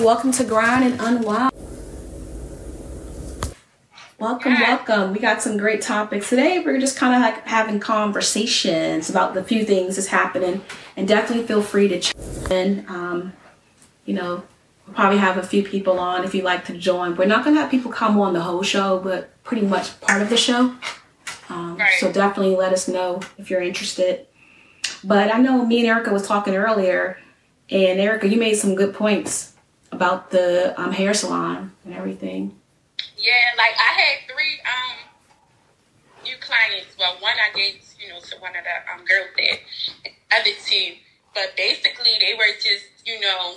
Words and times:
welcome 0.00 0.32
to 0.32 0.44
Grind 0.44 0.84
and 0.84 1.00
Unwind. 1.00 1.52
Welcome, 4.18 4.52
welcome. 4.54 5.12
We 5.12 5.18
got 5.18 5.42
some 5.42 5.56
great 5.56 5.82
topics 5.82 6.28
today. 6.28 6.60
We're 6.60 6.78
just 6.78 6.96
kind 6.96 7.14
of 7.14 7.20
like 7.20 7.44
having 7.46 7.80
conversations 7.80 9.10
about 9.10 9.34
the 9.34 9.42
few 9.42 9.64
things 9.64 9.96
that's 9.96 10.08
happening, 10.08 10.62
and 10.96 11.08
definitely 11.08 11.44
feel 11.46 11.60
free 11.60 11.88
to 11.88 11.98
check 11.98 12.16
in. 12.50 12.86
Um, 12.88 13.32
you 14.06 14.14
know, 14.14 14.44
we'll 14.86 14.94
probably 14.94 15.18
have 15.18 15.38
a 15.38 15.42
few 15.42 15.64
people 15.64 15.98
on 15.98 16.22
if 16.22 16.34
you'd 16.34 16.44
like 16.44 16.64
to 16.66 16.78
join. 16.78 17.16
We're 17.16 17.24
not 17.24 17.42
going 17.44 17.56
to 17.56 17.62
have 17.62 17.70
people 17.70 17.90
come 17.90 18.20
on 18.20 18.32
the 18.32 18.40
whole 18.40 18.62
show, 18.62 19.00
but 19.00 19.42
pretty 19.42 19.66
much 19.66 20.00
part 20.00 20.22
of 20.22 20.30
the 20.30 20.36
show. 20.36 20.76
Um, 21.48 21.76
Right. 21.76 21.92
So 21.98 22.12
definitely 22.12 22.54
let 22.54 22.72
us 22.72 22.86
know 22.86 23.20
if 23.38 23.50
you're 23.50 23.60
interested. 23.62 24.26
But 25.02 25.34
I 25.34 25.38
know 25.38 25.66
me 25.66 25.80
and 25.80 25.88
Erica 25.88 26.12
was 26.12 26.26
talking 26.26 26.54
earlier, 26.54 27.18
and 27.70 27.98
Erica, 27.98 28.28
you 28.28 28.38
made 28.38 28.54
some 28.54 28.76
good 28.76 28.94
points 28.94 29.51
about 29.92 30.30
the 30.30 30.74
um, 30.80 30.92
hair 30.92 31.14
salon 31.14 31.72
and 31.84 31.94
everything. 31.94 32.58
Yeah, 33.16 33.54
like 33.56 33.74
I 33.78 33.92
had 34.00 34.16
three 34.26 34.58
um 34.66 36.24
new 36.24 36.36
clients. 36.40 36.96
Well, 36.98 37.16
one 37.20 37.36
I 37.38 37.56
gave, 37.56 37.80
you 38.00 38.08
know, 38.08 38.18
to 38.18 38.36
one 38.40 38.56
of 38.56 38.64
the 38.64 38.76
um 38.92 39.04
girls 39.06 39.30
there, 39.36 39.58
other 40.34 40.50
two. 40.66 40.96
But 41.34 41.56
basically, 41.56 42.12
they 42.20 42.34
were 42.34 42.52
just, 42.56 43.06
you 43.06 43.20
know, 43.20 43.56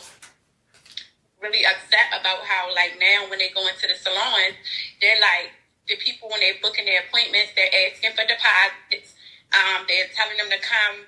really 1.41 1.65
upset 1.65 2.07
about 2.15 2.39
how, 2.47 2.73
like, 2.73 2.95
now 2.99 3.29
when 3.29 3.39
they 3.39 3.49
go 3.49 3.67
into 3.67 3.87
the 3.87 3.95
salon, 3.99 4.55
they're 5.01 5.19
like, 5.19 5.51
the 5.87 5.97
people 5.97 6.29
when 6.29 6.39
they're 6.39 6.55
booking 6.61 6.85
their 6.85 7.03
appointments, 7.03 7.51
they're 7.55 7.69
asking 7.91 8.11
for 8.11 8.23
deposits. 8.23 9.13
Um, 9.53 9.85
they're 9.87 10.07
telling 10.15 10.37
them 10.37 10.49
to 10.49 10.59
come. 10.63 11.03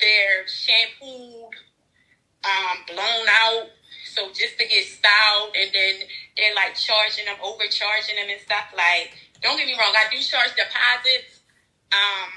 They're 0.00 0.46
shampooed, 0.48 1.54
um, 2.44 2.76
blown 2.88 3.26
out. 3.30 3.70
So 4.14 4.28
just 4.28 4.58
to 4.58 4.64
get 4.68 4.84
styled, 4.84 5.56
and 5.56 5.70
then 5.72 6.06
they're 6.36 6.54
like 6.54 6.76
charging 6.76 7.24
them, 7.24 7.36
overcharging 7.42 8.16
them 8.16 8.28
and 8.28 8.40
stuff. 8.40 8.68
Like, 8.76 9.12
don't 9.42 9.56
get 9.56 9.66
me 9.66 9.74
wrong, 9.78 9.94
I 9.96 10.12
do 10.12 10.20
charge 10.20 10.52
deposits. 10.54 11.40
Um, 11.92 12.30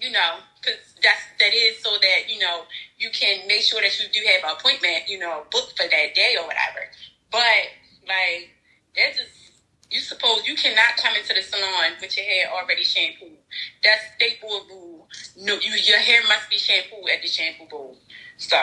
you 0.00 0.10
know, 0.10 0.42
because 0.58 0.78
that's 1.02 1.22
that 1.38 1.54
is 1.54 1.78
so 1.78 1.90
that 1.90 2.28
you 2.28 2.38
know 2.38 2.66
you 2.98 3.10
can 3.10 3.46
make 3.46 3.62
sure 3.62 3.80
that 3.80 3.94
you 3.98 4.06
do 4.12 4.20
have 4.26 4.50
an 4.50 4.56
appointment, 4.58 5.06
you 5.08 5.18
know, 5.18 5.46
booked 5.50 5.78
for 5.78 5.86
that 5.86 6.14
day 6.14 6.34
or 6.38 6.46
whatever. 6.46 6.90
But 7.30 7.70
like, 8.06 8.50
they're 8.94 9.12
just 9.12 9.42
you 9.90 10.00
suppose 10.00 10.46
you 10.46 10.56
cannot 10.56 10.96
come 10.96 11.14
into 11.14 11.34
the 11.34 11.42
salon 11.42 11.92
with 12.00 12.16
your 12.16 12.26
hair 12.26 12.50
already 12.50 12.82
shampooed. 12.82 13.36
That's 13.84 14.02
board 14.40 14.64
rule. 14.70 15.08
No, 15.36 15.54
you 15.54 15.72
your 15.84 15.98
hair 15.98 16.20
must 16.26 16.48
be 16.50 16.58
shampooed 16.58 17.10
at 17.10 17.22
the 17.22 17.28
shampoo 17.28 17.66
bowl. 17.66 17.96
So 18.38 18.56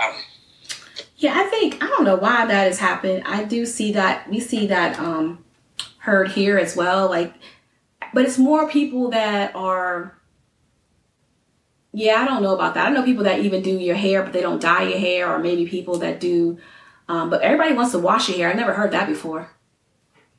Yeah, 1.17 1.33
I 1.39 1.43
think 1.43 1.83
I 1.83 1.87
don't 1.87 2.03
know 2.05 2.15
why 2.15 2.45
that 2.45 2.63
has 2.67 2.79
happened. 2.79 3.23
I 3.25 3.43
do 3.43 3.65
see 3.65 3.91
that 3.93 4.29
we 4.29 4.39
see 4.39 4.67
that 4.67 4.99
um 4.99 5.43
heard 5.99 6.29
here 6.31 6.57
as 6.57 6.75
well. 6.75 7.09
Like, 7.09 7.33
but 8.13 8.25
it's 8.25 8.37
more 8.37 8.67
people 8.69 9.09
that 9.11 9.55
are. 9.55 10.15
Yeah, 11.91 12.21
I 12.21 12.25
don't 12.25 12.43
know 12.43 12.53
about 12.53 12.75
that. 12.75 12.87
I 12.87 12.91
know 12.91 13.03
people 13.03 13.23
that 13.23 13.39
even 13.39 13.63
do 13.63 13.71
your 13.71 13.95
hair, 13.95 14.21
but 14.23 14.31
they 14.31 14.41
don't 14.41 14.61
dye 14.61 14.83
your 14.83 14.99
hair, 14.99 15.33
or 15.33 15.39
maybe 15.39 15.65
people 15.67 15.97
that 15.99 16.19
do. 16.19 16.59
Um, 17.07 17.29
but 17.31 17.41
everybody 17.41 17.73
wants 17.73 17.91
to 17.93 17.99
wash 17.99 18.29
your 18.29 18.37
hair. 18.37 18.49
I 18.51 18.53
never 18.53 18.73
heard 18.73 18.91
that 18.91 19.07
before. 19.07 19.49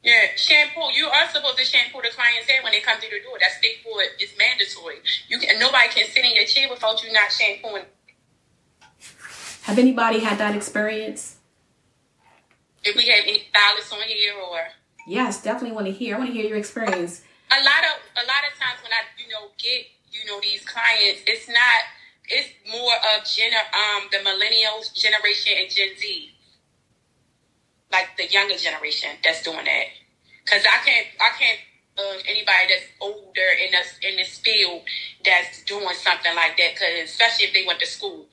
yeah, 0.05 0.29
shampoo. 0.37 0.93
You 0.95 1.09
are 1.09 1.29
supposed 1.29 1.59
to 1.59 1.65
shampoo 1.65 2.01
the 2.03 2.11
client's 2.15 2.49
hair 2.49 2.63
when 2.63 2.73
they 2.73 2.81
come 2.81 2.99
through 3.01 3.11
the 3.11 3.23
door. 3.25 3.37
That's 3.41 3.57
state 3.57 3.83
board. 3.85 4.07
It's 4.21 4.33
mandatory. 4.39 4.99
You 5.29 5.39
can 5.41 5.59
nobody 5.59 5.89
can 5.89 6.07
sit 6.07 6.25
in 6.25 6.35
your 6.37 6.47
chair 6.47 6.69
without 6.71 7.03
you 7.03 7.13
not 7.13 7.33
shampooing. 7.33 7.85
Have 9.71 9.79
anybody 9.79 10.19
had 10.19 10.39
that 10.39 10.57
experience? 10.57 11.37
If 12.83 12.97
we 12.97 13.07
have 13.07 13.23
any 13.23 13.47
stylists 13.55 13.93
on 13.93 14.03
here 14.03 14.35
or 14.35 14.59
Yes, 15.07 15.41
definitely 15.41 15.77
want 15.77 15.87
to 15.87 15.93
hear. 15.93 16.17
I 16.17 16.19
want 16.19 16.31
to 16.31 16.35
hear 16.35 16.49
your 16.49 16.59
experience. 16.59 17.23
a 17.53 17.63
lot 17.63 17.87
of 17.87 18.03
a 18.19 18.27
lot 18.27 18.43
of 18.51 18.59
times 18.59 18.83
when 18.83 18.91
I 18.91 19.07
you 19.15 19.31
know 19.31 19.55
get 19.63 19.87
you 20.11 20.27
know 20.27 20.41
these 20.43 20.67
clients, 20.67 21.23
it's 21.25 21.47
not 21.47 21.81
it's 22.27 22.51
more 22.67 22.95
of 23.15 23.23
gener 23.23 23.63
um 23.71 24.11
the 24.11 24.19
millennials 24.19 24.93
generation 24.93 25.55
and 25.63 25.71
Gen 25.71 25.95
Z, 25.97 26.31
like 27.93 28.09
the 28.19 28.27
younger 28.27 28.57
generation 28.57 29.11
that's 29.23 29.41
doing 29.45 29.67
that. 29.67 29.87
Cause 30.47 30.67
I 30.67 30.85
can't 30.85 31.07
I 31.23 31.31
can't 31.39 31.61
um, 31.97 32.19
anybody 32.27 32.75
that's 32.75 32.91
older 33.01 33.51
in 33.65 33.71
this 33.71 34.01
in 34.03 34.17
this 34.17 34.37
field 34.39 34.83
that's 35.25 35.63
doing 35.63 35.95
something 35.95 36.35
like 36.35 36.57
that. 36.57 36.75
Cause 36.75 37.05
especially 37.05 37.47
if 37.47 37.53
they 37.55 37.65
went 37.65 37.79
to 37.79 37.87
school. 37.87 38.27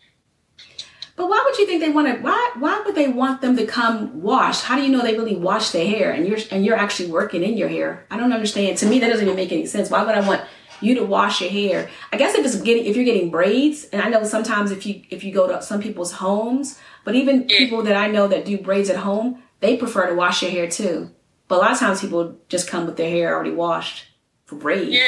But 1.17 1.29
why 1.29 1.41
would 1.43 1.57
you 1.57 1.65
think 1.65 1.81
they 1.81 1.89
want 1.89 2.07
to? 2.07 2.21
Why 2.21 2.51
why 2.59 2.79
would 2.85 2.93
they 2.93 3.07
want 3.07 3.41
them 3.41 3.57
to 3.57 3.65
come 3.65 4.21
wash? 4.21 4.61
How 4.61 4.75
do 4.75 4.83
you 4.83 4.89
know 4.89 5.01
they 5.01 5.17
really 5.17 5.35
wash 5.35 5.71
their 5.71 5.85
hair 5.85 6.11
and 6.11 6.27
you're 6.27 6.37
and 6.51 6.63
you're 6.63 6.77
actually 6.77 7.09
working 7.09 7.43
in 7.43 7.57
your 7.57 7.67
hair? 7.67 8.05
I 8.11 8.17
don't 8.17 8.31
understand. 8.31 8.77
To 8.77 8.85
me, 8.85 8.99
that 8.99 9.09
doesn't 9.09 9.25
even 9.25 9.35
make 9.35 9.51
any 9.51 9.65
sense. 9.65 9.89
Why 9.89 10.03
would 10.03 10.13
I 10.13 10.25
want 10.25 10.43
you 10.79 10.93
to 10.93 11.03
wash 11.03 11.41
your 11.41 11.49
hair? 11.49 11.89
I 12.13 12.17
guess 12.17 12.35
if 12.35 12.45
it's 12.45 12.61
getting 12.61 12.85
if 12.85 12.95
you're 12.95 13.03
getting 13.03 13.31
braids, 13.31 13.85
and 13.85 13.99
I 13.99 14.09
know 14.09 14.23
sometimes 14.25 14.69
if 14.69 14.85
you 14.85 15.01
if 15.09 15.23
you 15.23 15.33
go 15.33 15.47
to 15.47 15.59
some 15.59 15.81
people's 15.81 16.11
homes, 16.11 16.79
but 17.03 17.15
even 17.15 17.47
people 17.47 17.81
that 17.81 17.97
I 17.97 18.07
know 18.07 18.27
that 18.27 18.45
do 18.45 18.59
braids 18.59 18.91
at 18.91 18.97
home, 18.97 19.41
they 19.59 19.75
prefer 19.75 20.07
to 20.09 20.13
wash 20.13 20.43
your 20.43 20.51
hair 20.51 20.69
too. 20.69 21.09
But 21.47 21.55
a 21.55 21.61
lot 21.61 21.71
of 21.71 21.79
times 21.79 22.01
people 22.01 22.37
just 22.47 22.69
come 22.69 22.85
with 22.85 22.95
their 22.97 23.09
hair 23.09 23.33
already 23.33 23.55
washed 23.55 24.05
for 24.45 24.55
braids. 24.55 24.91
Yeah. 24.91 25.01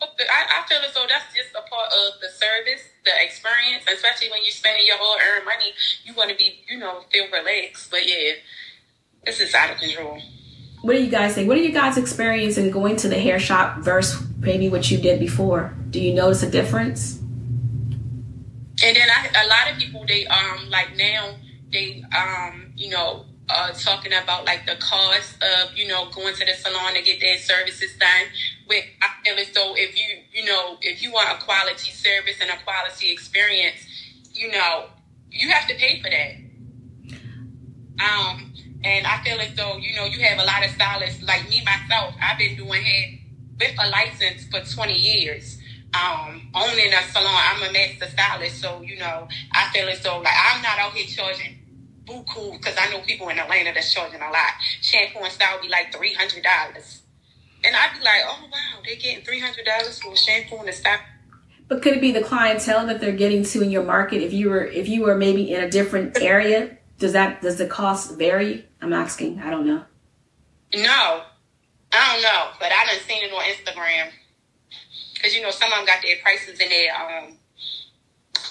I, 0.00 0.62
I 0.62 0.68
feel 0.68 0.78
as 0.78 0.94
though 0.94 1.06
that's 1.08 1.34
just 1.34 1.50
a 1.50 1.68
part 1.68 1.90
of 1.92 2.20
the 2.20 2.28
service, 2.28 2.82
the 3.08 3.24
experience, 3.24 3.84
especially 3.92 4.30
when 4.30 4.40
you're 4.44 4.52
spending 4.52 4.86
your 4.86 4.98
whole 4.98 5.16
earned 5.16 5.44
money. 5.44 5.72
You 6.04 6.14
want 6.14 6.30
to 6.30 6.36
be, 6.36 6.60
you 6.68 6.78
know, 6.78 7.04
feel 7.10 7.26
relaxed. 7.32 7.90
But 7.90 8.06
yeah, 8.06 8.34
this 9.24 9.40
is 9.40 9.54
out 9.54 9.70
of 9.70 9.78
control. 9.78 10.20
What 10.82 10.92
do 10.92 11.02
you 11.02 11.10
guys 11.10 11.34
think? 11.34 11.48
What 11.48 11.56
are 11.56 11.62
you 11.62 11.72
guys 11.72 11.96
experiencing 11.96 12.70
going 12.70 12.96
to 12.96 13.08
the 13.08 13.18
hair 13.18 13.38
shop 13.38 13.78
versus 13.78 14.24
maybe 14.38 14.68
what 14.68 14.90
you 14.90 14.98
did 14.98 15.18
before? 15.18 15.74
Do 15.90 16.00
you 16.00 16.14
notice 16.14 16.42
a 16.42 16.50
difference? 16.50 17.18
And 18.80 18.96
then 18.96 19.08
I, 19.10 19.44
a 19.44 19.46
lot 19.48 19.72
of 19.72 19.78
people, 19.78 20.04
they 20.06 20.26
um 20.26 20.70
like 20.70 20.96
now 20.96 21.34
they 21.72 22.04
um 22.16 22.72
you 22.76 22.90
know 22.90 23.24
uh 23.48 23.72
talking 23.72 24.12
about 24.12 24.44
like 24.44 24.66
the 24.66 24.76
cost 24.76 25.36
of 25.42 25.76
you 25.76 25.88
know 25.88 26.08
going 26.10 26.34
to 26.34 26.44
the 26.44 26.52
salon 26.54 26.94
to 26.94 27.02
get 27.02 27.20
their 27.20 27.38
services 27.38 27.96
done. 27.98 28.26
With 28.68 28.84
I 29.02 29.08
feel 29.24 29.38
as 29.38 29.50
though 29.52 29.74
if 29.76 29.96
you 29.98 30.18
you 30.32 30.44
know 30.44 30.76
if 30.82 31.02
you 31.02 31.12
want 31.12 31.30
a 31.30 31.44
quality 31.44 31.90
service 31.90 32.36
and 32.40 32.50
a 32.50 32.62
quality 32.64 33.10
experience, 33.10 33.78
you 34.32 34.50
know 34.52 34.86
you 35.30 35.50
have 35.50 35.68
to 35.68 35.74
pay 35.74 36.00
for 36.02 36.10
that. 36.10 36.34
Um, 38.00 38.52
and 38.84 39.06
I 39.06 39.22
feel 39.24 39.40
as 39.40 39.54
though 39.54 39.76
you 39.78 39.96
know 39.96 40.04
you 40.04 40.20
have 40.24 40.38
a 40.38 40.44
lot 40.44 40.64
of 40.64 40.70
stylists 40.70 41.22
like 41.22 41.48
me 41.48 41.62
myself. 41.64 42.14
I've 42.22 42.38
been 42.38 42.56
doing 42.56 42.82
hair 42.82 43.18
with 43.58 43.74
a 43.78 43.88
license 43.88 44.46
for 44.46 44.60
twenty 44.74 44.98
years. 44.98 45.58
Um, 45.94 46.50
owning 46.54 46.92
a 46.92 47.02
salon, 47.10 47.32
I'm 47.34 47.70
a 47.70 47.72
master 47.72 48.06
stylist, 48.06 48.60
so 48.60 48.82
you 48.82 48.98
know 48.98 49.26
I 49.52 49.70
feel 49.72 49.88
as 49.88 50.02
though 50.02 50.18
like 50.18 50.34
I'm 50.36 50.62
not 50.62 50.78
out 50.78 50.92
here 50.92 51.06
charging 51.06 51.58
buku 52.04 52.52
because 52.52 52.74
I 52.78 52.90
know 52.90 53.00
people 53.00 53.28
in 53.28 53.38
Atlanta 53.38 53.72
that's 53.74 53.92
charging 53.92 54.20
a 54.20 54.30
lot. 54.30 54.52
Shampoo 54.80 55.20
and 55.20 55.32
style 55.32 55.60
be 55.60 55.68
like 55.68 55.94
three 55.94 56.14
hundred 56.14 56.44
dollars, 56.44 57.02
and 57.64 57.74
I'd 57.74 57.98
be 57.98 58.04
like, 58.04 58.22
oh 58.24 58.48
wow, 58.50 58.80
they're 58.84 58.96
getting 58.96 59.24
three 59.24 59.40
hundred 59.40 59.64
dollars 59.64 60.00
for 60.00 60.12
a 60.12 60.16
shampoo 60.16 60.56
and 60.56 60.68
a 60.68 60.72
style. 60.72 61.00
But 61.68 61.82
could 61.82 61.94
it 61.94 62.00
be 62.00 62.12
the 62.12 62.22
clientele 62.22 62.86
that 62.86 63.00
they're 63.00 63.12
getting 63.12 63.44
to 63.44 63.62
in 63.62 63.70
your 63.70 63.84
market? 63.84 64.22
If 64.22 64.32
you 64.32 64.48
were 64.50 64.64
if 64.64 64.88
you 64.88 65.02
were 65.02 65.16
maybe 65.16 65.52
in 65.52 65.62
a 65.62 65.70
different 65.70 66.20
area, 66.20 66.78
does 66.98 67.12
that 67.12 67.42
does 67.42 67.58
the 67.58 67.66
cost 67.66 68.16
vary? 68.16 68.66
I'm 68.80 68.92
asking. 68.92 69.40
I 69.40 69.50
don't 69.50 69.66
know. 69.66 69.84
No, 70.74 71.22
I 71.92 72.12
don't 72.12 72.22
know, 72.22 72.50
but 72.58 72.72
I 72.72 72.86
done 72.86 73.00
seen 73.06 73.24
it 73.24 73.32
on 73.32 73.42
Instagram. 73.42 74.10
Cause 75.20 75.34
you 75.34 75.42
know 75.42 75.50
some 75.50 75.72
of 75.72 75.78
them 75.78 75.86
got 75.86 76.00
their 76.02 76.16
prices 76.22 76.60
in 76.60 76.68
their 76.68 76.94
um 76.94 77.36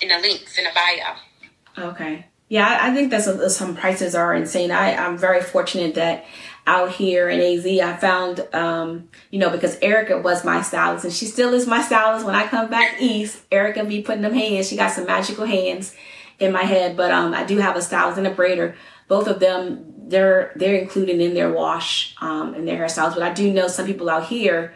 in 0.01 0.09
the 0.09 0.17
links 0.19 0.57
in 0.57 0.65
the 0.65 0.71
bio. 0.75 1.89
Okay. 1.91 2.25
Yeah, 2.49 2.77
I, 2.81 2.93
think 2.93 3.11
that's 3.11 3.27
a, 3.27 3.49
some 3.49 3.75
prices 3.75 4.15
are 4.15 4.33
insane. 4.33 4.71
I 4.71 4.95
I'm 4.95 5.17
very 5.17 5.41
fortunate 5.41 5.95
that 5.95 6.25
out 6.65 6.91
here 6.91 7.29
in 7.29 7.39
AZ 7.39 7.65
I 7.65 7.95
found 7.95 8.45
um 8.53 9.09
you 9.31 9.39
know 9.39 9.49
because 9.49 9.77
Erica 9.81 10.17
was 10.19 10.43
my 10.43 10.61
stylist 10.61 11.05
and 11.05 11.13
she 11.13 11.25
still 11.25 11.53
is 11.53 11.67
my 11.67 11.81
stylist. 11.81 12.25
When 12.25 12.35
I 12.35 12.47
come 12.47 12.69
back 12.69 13.01
east, 13.01 13.43
Erica 13.51 13.83
be 13.83 14.01
putting 14.01 14.21
them 14.21 14.33
hands. 14.33 14.69
She 14.69 14.77
got 14.77 14.91
some 14.91 15.05
magical 15.05 15.45
hands 15.45 15.93
in 16.39 16.53
my 16.53 16.63
head. 16.63 16.95
But 16.95 17.11
um 17.11 17.33
I 17.33 17.43
do 17.43 17.57
have 17.57 17.75
a 17.75 17.81
stylist 17.81 18.17
and 18.17 18.27
a 18.27 18.33
braider. 18.33 18.75
Both 19.09 19.27
of 19.27 19.39
them 19.39 19.93
they're 20.07 20.53
they're 20.55 20.79
included 20.79 21.19
in 21.19 21.33
their 21.33 21.51
wash 21.51 22.15
um 22.21 22.53
and 22.53 22.65
their 22.65 22.77
hairstyles. 22.77 23.13
But 23.13 23.23
I 23.23 23.33
do 23.33 23.51
know 23.51 23.67
some 23.67 23.85
people 23.85 24.09
out 24.09 24.25
here 24.25 24.73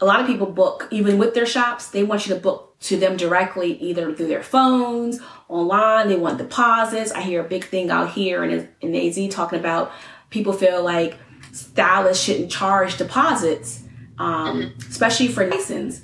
a 0.00 0.04
lot 0.04 0.20
of 0.20 0.26
people 0.26 0.46
book 0.46 0.88
even 0.90 1.18
with 1.18 1.34
their 1.34 1.46
shops 1.46 1.88
they 1.88 2.02
want 2.02 2.26
you 2.26 2.34
to 2.34 2.40
book 2.40 2.78
to 2.80 2.96
them 2.96 3.16
directly 3.16 3.76
either 3.80 4.12
through 4.14 4.26
their 4.28 4.42
phones 4.42 5.20
online 5.48 6.08
they 6.08 6.16
want 6.16 6.38
deposits 6.38 7.12
i 7.12 7.20
hear 7.20 7.44
a 7.44 7.48
big 7.48 7.64
thing 7.64 7.90
out 7.90 8.10
here 8.10 8.42
in, 8.44 8.68
in 8.80 8.94
az 8.94 9.18
talking 9.34 9.58
about 9.58 9.92
people 10.30 10.52
feel 10.52 10.82
like 10.82 11.18
stylists 11.52 12.24
shouldn't 12.24 12.50
charge 12.50 12.96
deposits 12.96 13.82
um, 14.18 14.72
especially 14.88 15.28
for 15.28 15.46
license 15.46 16.02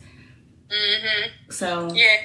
hmm 0.71 1.29
so 1.51 1.89
Yeah, 1.93 2.17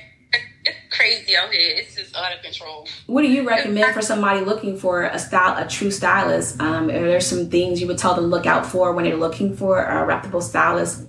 it's 0.64 0.96
crazy 0.96 1.36
out 1.36 1.52
here. 1.52 1.76
It's 1.78 1.96
just 1.96 2.16
out 2.16 2.36
of 2.36 2.44
control. 2.44 2.88
What 3.08 3.22
do 3.22 3.28
you 3.28 3.48
recommend 3.48 3.94
for 3.94 4.02
somebody 4.02 4.42
looking 4.42 4.78
for 4.78 5.04
a 5.04 5.20
style, 5.20 5.64
a 5.64 5.68
true 5.68 5.92
stylist? 5.92 6.60
Um, 6.60 6.90
are 6.90 7.00
there 7.00 7.22
some 7.22 7.50
things 7.50 7.82
you 7.82 7.88
would 7.88 7.98
tell 7.98 8.14
them 8.16 8.26
to 8.26 8.28
look 8.28 8.46
out 8.46 8.66
for 8.66 8.94
when 8.94 9.06
they're 9.06 9.18
looking 9.18 9.56
for 9.56 9.84
a 9.84 10.06
reputable 10.06 10.42
stylist 10.42 11.08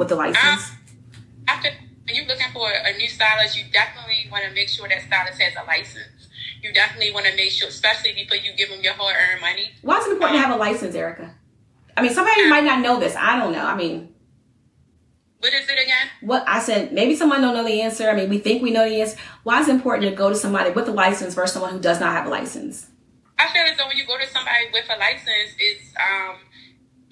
with 0.00 0.10
a 0.10 0.16
license? 0.16 0.70
Um, 0.70 0.76
after 1.46 1.68
you're 2.08 2.26
looking 2.26 2.50
for 2.52 2.68
a 2.68 2.96
new 2.96 3.06
stylist, 3.06 3.56
you 3.56 3.64
definitely 3.72 4.26
want 4.32 4.44
to 4.44 4.50
make 4.50 4.68
sure 4.68 4.88
that 4.88 5.02
stylist 5.02 5.40
has 5.40 5.54
a 5.54 5.64
license. 5.66 6.28
You 6.62 6.72
definitely 6.72 7.12
want 7.14 7.26
to 7.26 7.36
make 7.36 7.52
sure, 7.52 7.68
especially 7.68 8.12
before 8.14 8.36
you 8.36 8.52
give 8.56 8.68
them 8.70 8.80
your 8.82 8.94
hard-earned 8.94 9.40
money. 9.40 9.70
Why 9.82 9.98
is 9.98 10.06
it 10.06 10.12
important 10.12 10.38
um, 10.38 10.42
to 10.42 10.48
have 10.48 10.56
a 10.56 10.60
license, 10.60 10.94
Erica? 10.94 11.34
I 11.96 12.02
mean, 12.02 12.12
somebody 12.12 12.48
might 12.48 12.64
not 12.64 12.80
know 12.80 12.98
this. 12.98 13.14
I 13.14 13.38
don't 13.38 13.52
know. 13.52 13.64
I 13.64 13.76
mean, 13.76 14.12
what 15.38 15.54
is 15.54 15.68
it 15.68 15.72
again? 15.72 16.08
What 16.20 16.44
I 16.46 16.60
said, 16.60 16.92
maybe 16.92 17.14
someone 17.14 17.40
don't 17.40 17.54
know 17.54 17.64
the 17.64 17.80
answer. 17.80 18.10
I 18.10 18.14
mean, 18.14 18.28
we 18.28 18.38
think 18.38 18.62
we 18.62 18.70
know 18.70 18.88
the 18.88 19.00
answer. 19.00 19.18
Why 19.42 19.60
is 19.60 19.68
it 19.68 19.74
important 19.74 20.10
to 20.10 20.14
go 20.14 20.28
to 20.28 20.34
somebody 20.34 20.70
with 20.70 20.88
a 20.88 20.92
license 20.92 21.34
versus 21.34 21.54
someone 21.54 21.72
who 21.72 21.80
does 21.80 22.00
not 22.00 22.12
have 22.12 22.26
a 22.26 22.30
license? 22.30 22.88
I 23.38 23.48
feel 23.48 23.62
as 23.62 23.76
though 23.78 23.86
when 23.86 23.96
you 23.96 24.06
go 24.06 24.18
to 24.18 24.26
somebody 24.26 24.66
with 24.72 24.84
a 24.90 24.98
license, 24.98 25.56
it's 25.58 25.94
um, 25.96 26.36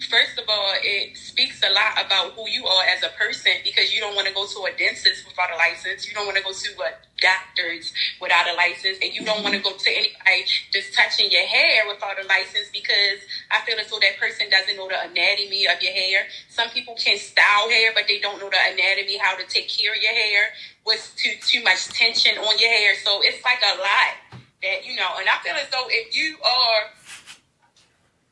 first 0.06 0.38
of 0.38 0.48
all, 0.48 0.72
it 0.82 1.16
speaks 1.16 1.60
a 1.62 1.72
lot 1.74 1.98
about 1.98 2.32
who 2.38 2.48
you 2.48 2.64
are 2.66 2.84
as 2.86 3.02
a 3.02 3.10
person 3.18 3.52
because 3.64 3.92
you 3.92 4.00
don't 4.00 4.14
want 4.14 4.28
to 4.28 4.34
go 4.34 4.46
to 4.46 4.58
a 4.70 4.72
dentist 4.78 5.26
without 5.26 5.50
a 5.50 5.56
license. 5.56 6.06
You 6.06 6.14
don't 6.14 6.26
want 6.26 6.38
to 6.38 6.44
go 6.44 6.52
to 6.52 6.70
a 6.86 6.90
doctor's 7.18 7.92
without 8.22 8.46
a 8.46 8.54
license. 8.54 8.98
And 9.02 9.10
you 9.10 9.26
don't 9.26 9.42
want 9.42 9.58
to 9.58 9.62
go 9.62 9.74
to 9.74 9.90
anybody 9.90 10.46
just 10.70 10.94
touching 10.94 11.30
your 11.30 11.46
hair 11.46 11.82
without 11.90 12.14
a 12.14 12.26
license 12.30 12.70
because 12.72 13.26
I 13.50 13.58
feel 13.66 13.78
as 13.78 13.90
though 13.90 13.98
that 13.98 14.18
person 14.22 14.46
doesn't 14.50 14.76
know 14.76 14.86
the 14.86 15.02
anatomy 15.02 15.66
of 15.66 15.82
your 15.82 15.92
hair. 15.92 16.30
Some 16.48 16.70
people 16.70 16.94
can 16.94 17.18
style 17.18 17.68
hair, 17.68 17.90
but 17.94 18.06
they 18.06 18.22
don't 18.22 18.38
know 18.38 18.50
the 18.50 18.62
anatomy, 18.70 19.18
how 19.18 19.34
to 19.34 19.46
take 19.50 19.68
care 19.68 19.90
of 19.90 19.98
your 19.98 20.14
hair, 20.14 20.54
what's 20.84 21.10
too, 21.18 21.34
too 21.42 21.62
much 21.62 21.90
tension 21.90 22.38
on 22.38 22.54
your 22.58 22.70
hair. 22.70 22.94
So 23.02 23.18
it's 23.22 23.42
like 23.42 23.58
a 23.66 23.78
lot 23.78 24.38
that, 24.62 24.86
you 24.86 24.94
know, 24.94 25.10
and 25.18 25.26
I 25.26 25.42
feel 25.42 25.58
as 25.58 25.70
though 25.70 25.86
if 25.90 26.14
you 26.14 26.38
are 26.42 26.97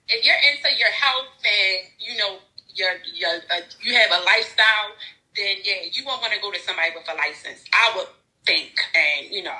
if 0.09 0.25
you're 0.25 0.43
into 0.53 0.79
your 0.79 0.91
health 0.91 1.35
and 1.43 1.89
you 1.99 2.17
know 2.19 2.39
your 2.75 2.91
your 3.15 3.31
uh, 3.51 3.61
you 3.83 3.95
have 3.95 4.11
a 4.11 4.25
lifestyle, 4.25 4.95
then 5.37 5.57
yeah, 5.65 5.89
you 5.93 6.05
won't 6.05 6.21
want 6.21 6.33
to 6.33 6.41
go 6.41 6.53
to 6.53 6.59
somebody 6.61 6.91
with 6.95 7.09
a 7.09 7.17
license. 7.17 7.65
I 7.73 7.93
would 7.97 8.09
think, 8.45 8.73
and 8.95 9.31
you 9.31 9.43
know. 9.43 9.57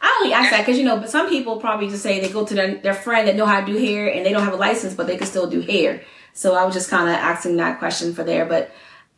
I 0.00 0.16
only 0.20 0.32
ask 0.32 0.50
that 0.50 0.60
because 0.60 0.78
you 0.78 0.84
know, 0.84 0.98
but 0.98 1.10
some 1.10 1.28
people 1.28 1.58
probably 1.58 1.88
just 1.88 2.02
say 2.02 2.20
they 2.20 2.28
go 2.28 2.46
to 2.46 2.54
their, 2.54 2.76
their 2.76 2.94
friend 2.94 3.26
that 3.26 3.34
know 3.34 3.46
how 3.46 3.60
to 3.60 3.66
do 3.66 3.76
hair 3.76 4.06
and 4.06 4.24
they 4.24 4.32
don't 4.32 4.44
have 4.44 4.52
a 4.52 4.56
license, 4.56 4.94
but 4.94 5.08
they 5.08 5.16
can 5.16 5.26
still 5.26 5.50
do 5.50 5.60
hair. 5.60 6.04
So 6.34 6.54
I 6.54 6.64
was 6.64 6.74
just 6.74 6.88
kind 6.88 7.08
of 7.08 7.16
asking 7.16 7.56
that 7.56 7.80
question 7.80 8.14
for 8.14 8.22
there, 8.22 8.46
but 8.46 8.70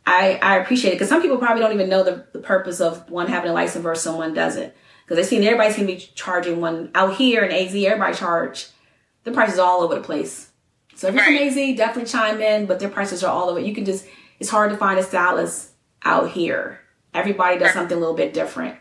I 0.07 0.39
I 0.41 0.57
appreciate 0.57 0.91
it 0.91 0.95
because 0.95 1.09
some 1.09 1.21
people 1.21 1.37
probably 1.37 1.61
don't 1.61 1.73
even 1.73 1.89
know 1.89 2.03
the, 2.03 2.25
the 2.33 2.39
purpose 2.39 2.81
of 2.81 3.09
one 3.09 3.27
having 3.27 3.51
a 3.51 3.53
license 3.53 3.83
versus 3.83 4.03
someone 4.03 4.33
doesn't 4.33 4.73
because 5.03 5.17
they 5.17 5.23
seen 5.23 5.43
everybody's 5.43 5.75
gonna 5.75 5.87
be 5.87 5.97
charging 5.97 6.59
one 6.61 6.89
out 6.95 7.15
here 7.15 7.43
in 7.43 7.51
AZ. 7.51 7.75
Everybody 7.75 8.15
charge 8.15 8.67
the 9.23 9.31
prices 9.31 9.59
all 9.59 9.81
over 9.81 9.93
the 9.93 10.01
place. 10.01 10.50
So 10.95 11.07
if 11.07 11.15
you're 11.15 11.23
right. 11.23 11.51
from 11.51 11.59
AZ, 11.59 11.77
definitely 11.77 12.11
chime 12.11 12.41
in, 12.41 12.65
but 12.65 12.79
their 12.79 12.89
prices 12.89 13.23
are 13.23 13.31
all 13.31 13.49
over. 13.49 13.59
You 13.59 13.73
can 13.73 13.85
just, 13.85 14.05
it's 14.39 14.49
hard 14.49 14.71
to 14.71 14.77
find 14.77 14.99
a 14.99 15.03
stylist 15.03 15.71
out 16.03 16.31
here. 16.31 16.79
Everybody 17.13 17.57
does 17.57 17.73
something 17.73 17.95
a 17.95 17.99
little 17.99 18.15
bit 18.15 18.33
different. 18.33 18.77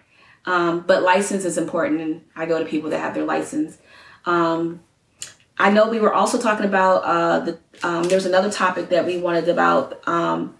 Um, 0.47 0.81
but 0.87 1.03
license 1.03 1.45
is 1.45 1.59
important, 1.59 2.01
and 2.01 2.23
I 2.35 2.47
go 2.47 2.59
to 2.59 2.65
people 2.65 2.91
that 2.91 3.01
have 3.01 3.15
their 3.15 3.25
license. 3.25 3.79
Um, 4.25 4.81
I 5.59 5.71
know 5.71 5.91
we 5.91 6.01
were 6.01 6.15
also 6.15 6.41
talking 6.41 6.65
about 6.65 7.03
uh, 7.05 7.41
the. 7.41 7.59
Um, 7.83 8.05
there's 8.05 8.27
another 8.27 8.51
topic 8.51 8.89
that 8.89 9.05
we 9.05 9.19
wanted 9.19 9.49
about. 9.49 10.07
Um, 10.09 10.57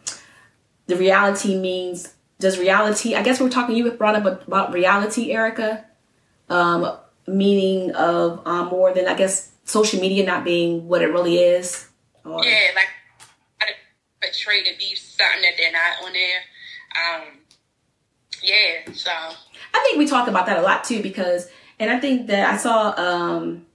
the 0.87 0.97
reality 0.97 1.59
means 1.59 2.15
does 2.39 2.59
reality? 2.59 3.15
I 3.15 3.23
guess 3.23 3.41
we 3.41 3.47
are 3.47 3.51
talking. 3.51 3.77
You 3.77 3.91
brought 3.93 4.15
up 4.15 4.47
about 4.47 4.73
reality, 4.73 5.31
Erica. 5.31 5.85
Um, 6.49 6.99
meaning 7.27 7.93
of 7.93 8.47
um, 8.47 8.69
more 8.69 8.93
than 8.93 9.07
I 9.07 9.15
guess 9.15 9.50
social 9.65 10.01
media 10.01 10.25
not 10.25 10.45
being 10.45 10.89
what 10.89 11.03
it 11.03 11.07
really 11.07 11.39
is. 11.39 11.89
Or... 12.25 12.45
Yeah, 12.45 12.69
like 12.75 12.89
portray 14.21 14.63
to 14.63 14.79
be 14.79 14.95
something 14.95 15.43
that 15.43 15.53
they're 15.57 15.73
not 15.73 16.05
on 16.05 16.13
there. 16.13 16.41
Um, 16.97 17.39
yeah, 18.43 18.93
so 18.93 19.11
I 19.11 19.81
think 19.85 19.99
we 19.99 20.07
talk 20.07 20.29
about 20.29 20.47
that 20.47 20.59
a 20.59 20.63
lot 20.63 20.85
too 20.85 21.03
because, 21.03 21.49
and 21.79 21.91
I 21.91 21.99
think 21.99 22.27
that 22.29 22.53
I 22.53 22.57
saw 22.57 22.95
um, 22.97 23.67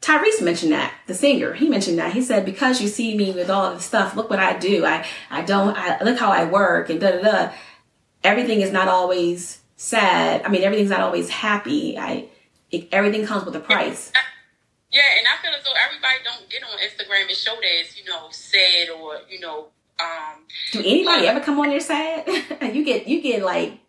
Tyrese 0.00 0.42
mention 0.42 0.70
that 0.70 0.94
the 1.06 1.14
singer. 1.14 1.52
He 1.54 1.68
mentioned 1.68 1.98
that 1.98 2.12
he 2.12 2.22
said 2.22 2.44
because 2.44 2.80
you 2.80 2.88
see 2.88 3.16
me 3.16 3.32
with 3.32 3.50
all 3.50 3.74
the 3.74 3.80
stuff, 3.80 4.16
look 4.16 4.30
what 4.30 4.38
I 4.38 4.58
do. 4.58 4.84
I 4.84 5.06
I 5.30 5.42
don't. 5.42 5.76
I 5.76 6.02
look 6.02 6.18
how 6.18 6.30
I 6.30 6.44
work 6.44 6.90
and 6.90 7.00
da 7.00 7.10
da 7.10 7.22
da. 7.22 7.52
Everything 8.24 8.60
is 8.60 8.72
not 8.72 8.88
always 8.88 9.60
sad. 9.76 10.42
I 10.44 10.48
mean, 10.48 10.62
everything's 10.62 10.90
not 10.90 11.00
always 11.00 11.28
happy. 11.28 11.98
I 11.98 12.28
it, 12.70 12.88
everything 12.92 13.26
comes 13.26 13.44
with 13.44 13.56
a 13.56 13.60
price. 13.60 14.12
Yeah, 14.92 15.08
and 15.16 15.24
I 15.24 15.40
feel 15.40 15.56
as 15.56 15.64
though 15.64 15.72
everybody 15.72 16.20
don't 16.20 16.44
get 16.52 16.60
on 16.60 16.76
Instagram 16.76 17.24
and 17.24 17.36
show 17.36 17.56
that 17.56 17.74
it's, 17.80 17.96
you 17.96 18.04
know, 18.04 18.28
sad 18.28 18.92
or, 18.92 19.24
you 19.24 19.40
know, 19.40 19.72
um 19.96 20.44
Do 20.72 20.80
anybody 20.80 21.24
like, 21.24 21.32
ever 21.32 21.40
come 21.40 21.58
on 21.60 21.72
your 21.72 21.80
side? 21.80 22.24
you 22.76 22.84
get 22.84 23.08
you 23.08 23.20
get 23.20 23.42
like 23.42 23.80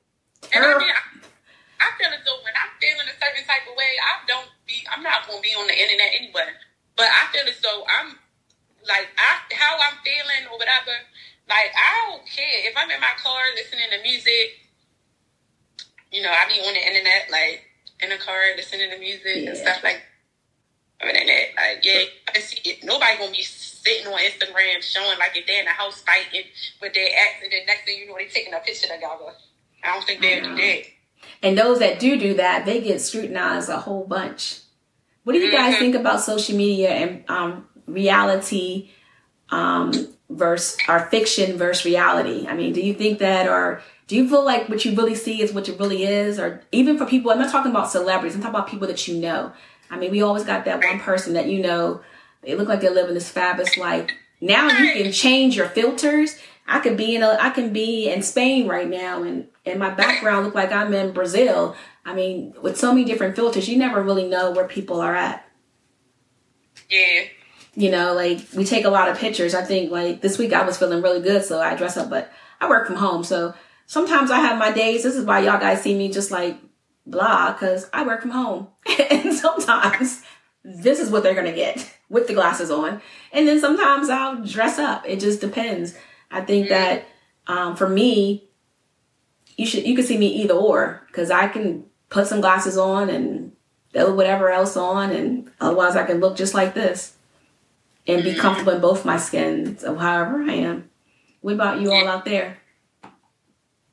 And 0.52 0.64
I 0.64 0.78
mean 0.80 0.92
I, 0.92 1.04
I 1.84 1.88
feel 2.00 2.08
as 2.08 2.24
though 2.24 2.40
when 2.44 2.56
I'm 2.56 2.72
feeling 2.80 3.08
a 3.08 3.16
certain 3.20 3.44
type 3.44 3.68
of 3.68 3.76
way, 3.76 3.92
I 4.00 4.24
don't 4.28 4.48
be 4.64 4.80
I'm 4.88 5.04
not 5.04 5.28
gonna 5.28 5.44
be 5.44 5.52
on 5.60 5.68
the 5.68 5.76
internet 5.76 6.12
anyway. 6.16 6.56
But 6.96 7.12
I 7.12 7.28
feel 7.36 7.48
as 7.52 7.60
though 7.60 7.84
I'm 7.84 8.16
like 8.88 9.12
I 9.20 9.44
how 9.56 9.76
I'm 9.76 10.00
feeling 10.08 10.48
or 10.52 10.56
whatever, 10.56 10.96
like 11.52 11.72
I 11.76 11.88
don't 12.08 12.24
care. 12.24 12.64
If 12.64 12.80
I'm 12.80 12.92
in 12.92 13.00
my 13.04 13.16
car 13.20 13.44
listening 13.60 13.92
to 13.92 14.00
music, 14.04 14.72
you 16.16 16.24
know, 16.24 16.32
I 16.32 16.48
be 16.48 16.64
on 16.64 16.72
the 16.72 16.84
internet 16.84 17.28
like 17.28 17.68
in 18.00 18.08
the 18.08 18.20
car 18.24 18.40
listening 18.56 18.92
to 18.92 19.00
music 19.00 19.44
yeah. 19.44 19.52
and 19.52 19.58
stuff 19.58 19.84
like 19.84 20.00
other 21.04 21.14
than 21.14 21.28
that, 21.28 21.46
like, 21.56 21.86
yeah, 21.86 22.04
I 22.34 22.40
see 22.40 22.62
it. 22.70 22.84
Nobody 22.84 23.18
gonna 23.18 23.32
be 23.32 23.44
sitting 23.44 24.08
on 24.08 24.20
Instagram 24.20 24.82
showing 24.82 25.20
like 25.20 25.36
if 25.36 25.46
they're 25.46 25.62
in 25.62 25.68
a 25.68 25.72
house 25.72 26.02
fighting, 26.02 26.48
but 26.80 26.92
they're 26.94 27.10
acting. 27.28 27.50
The 27.50 27.66
next 27.68 27.86
thing 27.86 28.00
you 28.00 28.08
know, 28.08 28.16
they're 28.18 28.28
taking 28.30 28.54
a 28.54 28.60
picture 28.60 28.88
together. 28.88 29.36
I 29.84 29.94
don't 29.94 30.06
think 30.06 30.22
they'll 30.22 30.44
do 30.44 30.56
that. 30.56 30.84
And 31.42 31.58
those 31.58 31.80
that 31.80 32.00
do 32.00 32.18
do 32.18 32.36
that, 32.36 32.66
they 32.66 32.82
get 32.82 33.02
scrutinized 33.02 33.70
a 33.70 33.78
whole 33.78 34.06
bunch. 34.06 34.60
What 35.24 35.34
do 35.34 35.40
you 35.40 35.52
guys 35.52 35.74
mm-hmm. 35.74 35.84
think 35.84 35.96
about 35.96 36.22
social 36.22 36.56
media 36.56 36.90
and 36.90 37.30
um, 37.30 37.68
reality 37.88 38.92
um, 39.50 39.92
versus 40.30 40.78
our 40.88 41.10
fiction 41.10 41.58
versus 41.58 41.86
reality? 41.86 42.48
I 42.48 42.56
mean, 42.56 42.74
do 42.74 42.82
you 42.82 42.94
think 42.94 43.20
that, 43.20 43.48
or 43.48 43.82
do 44.08 44.16
you 44.16 44.28
feel 44.28 44.44
like 44.44 44.70
what 44.70 44.84
you 44.84 44.96
really 44.96 45.16
see 45.16 45.42
is 45.42 45.54
what 45.54 45.68
it 45.70 45.80
really 45.80 46.04
is, 46.04 46.40
or 46.40 46.62
even 46.72 46.98
for 46.98 47.06
people? 47.06 47.32
I'm 47.32 47.40
not 47.40 47.52
talking 47.52 47.72
about 47.72 47.92
celebrities. 47.92 48.36
I'm 48.36 48.42
talking 48.42 48.56
about 48.56 48.70
people 48.70 48.88
that 48.88 49.08
you 49.08 49.18
know. 49.18 49.54
I 49.94 49.98
mean, 49.98 50.10
we 50.10 50.24
always 50.24 50.44
got 50.44 50.66
that 50.66 50.84
one 50.84 51.00
person 51.00 51.34
that 51.34 51.46
you 51.46 51.62
know, 51.62 52.02
they 52.42 52.56
look 52.56 52.68
like 52.68 52.82
they're 52.82 52.90
living 52.90 53.14
this 53.14 53.30
fabulous 53.30 53.78
life. 53.78 54.10
Now 54.42 54.68
you 54.68 54.92
can 54.92 55.12
change 55.12 55.56
your 55.56 55.70
filters. 55.70 56.36
I 56.68 56.80
could 56.80 56.98
be 56.98 57.16
in 57.16 57.22
a, 57.22 57.38
I 57.40 57.52
can 57.52 57.72
be 57.72 58.10
in 58.10 58.24
Spain 58.24 58.68
right 58.68 58.90
now, 58.90 59.22
and 59.22 59.48
and 59.66 59.80
my 59.80 59.92
background 59.92 60.46
look 60.46 60.56
like 60.56 60.72
I'm 60.72 60.94
in 60.94 61.12
Brazil. 61.12 61.76
I 62.04 62.16
mean, 62.16 62.56
with 62.62 62.78
so 62.78 62.92
many 62.92 63.06
different 63.06 63.36
filters, 63.36 63.70
you 63.70 63.78
never 63.78 64.02
really 64.02 64.28
know 64.28 64.52
where 64.52 64.68
people 64.68 65.00
are 65.00 65.16
at. 65.16 65.48
Yeah. 66.90 67.26
You 67.76 67.92
know, 67.92 68.14
like 68.14 68.40
we 68.56 68.66
take 68.66 68.86
a 68.86 68.90
lot 68.90 69.10
of 69.10 69.20
pictures. 69.20 69.54
I 69.54 69.64
think 69.64 69.92
like 69.92 70.22
this 70.22 70.40
week 70.40 70.54
I 70.54 70.66
was 70.66 70.78
feeling 70.78 71.04
really 71.04 71.22
good, 71.22 71.46
so 71.46 71.62
I 71.62 71.76
dress 71.76 71.98
up, 71.98 72.10
but 72.10 72.32
I 72.60 72.68
work 72.68 72.88
from 72.88 72.96
home, 72.96 73.24
so 73.24 73.54
sometimes 73.86 74.32
I 74.32 74.40
have 74.40 74.58
my 74.58 74.72
days. 74.72 75.04
This 75.04 75.16
is 75.16 75.26
why 75.26 75.40
y'all 75.42 75.60
guys 75.60 75.84
see 75.84 75.96
me 75.96 76.12
just 76.12 76.32
like 76.32 76.58
blah 77.06 77.54
because 77.54 77.90
I 77.94 78.06
work 78.06 78.22
from 78.22 78.32
home. 78.32 78.68
and 79.10 79.34
sometimes 79.34 80.24
this 80.64 81.00
is 81.00 81.10
what 81.10 81.24
they're 81.24 81.34
going 81.34 81.46
to 81.46 81.54
get 81.54 81.92
with 82.10 82.28
the 82.28 82.34
glasses 82.34 82.72
on. 82.72 83.02
And 83.32 83.48
then 83.48 83.60
sometimes 83.60 84.10
I'll 84.10 84.44
dress 84.44 84.80
up. 84.80 85.04
It 85.08 85.20
just 85.20 85.42
depends. 85.42 85.98
I 86.32 86.42
think 86.42 86.68
mm-hmm. 86.68 86.74
that 86.74 87.06
um, 87.48 87.76
for 87.76 87.88
me, 87.88 88.50
you 89.58 89.66
should 89.66 89.86
you 89.86 89.96
can 89.96 90.06
see 90.06 90.18
me 90.18 90.28
either 90.42 90.54
or 90.54 91.04
because 91.08 91.30
I 91.30 91.48
can 91.48 91.86
put 92.10 92.28
some 92.28 92.42
glasses 92.42 92.78
on 92.78 93.10
and 93.10 93.52
throw 93.92 94.14
whatever 94.14 94.50
else 94.50 94.76
on, 94.76 95.12
and 95.12 95.52
otherwise 95.60 95.96
I 95.96 96.06
can 96.06 96.20
look 96.20 96.36
just 96.36 96.56
like 96.56 96.74
this 96.74 97.16
and 98.08 98.24
be 98.24 98.32
mm-hmm. 98.32 98.40
comfortable 98.40 98.74
in 98.74 98.82
both 98.82 99.06
my 99.06 99.18
skins 99.18 99.84
of 99.84 99.98
however 99.98 100.42
I 100.42 100.54
am. 100.54 100.90
What 101.42 101.54
about 101.54 101.82
you 101.82 101.92
all 101.92 102.08
out 102.08 102.26
there? 102.26 102.58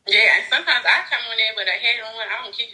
Yeah, 0.07 0.39
and 0.39 0.45
sometimes 0.49 0.85
I 0.87 1.03
come 1.11 1.21
on 1.31 1.37
there 1.37 1.53
with 1.57 1.69
a 1.69 1.73
head 1.73 2.01
on. 2.01 2.15
I 2.15 2.45
don't 2.45 2.57
care 2.57 2.67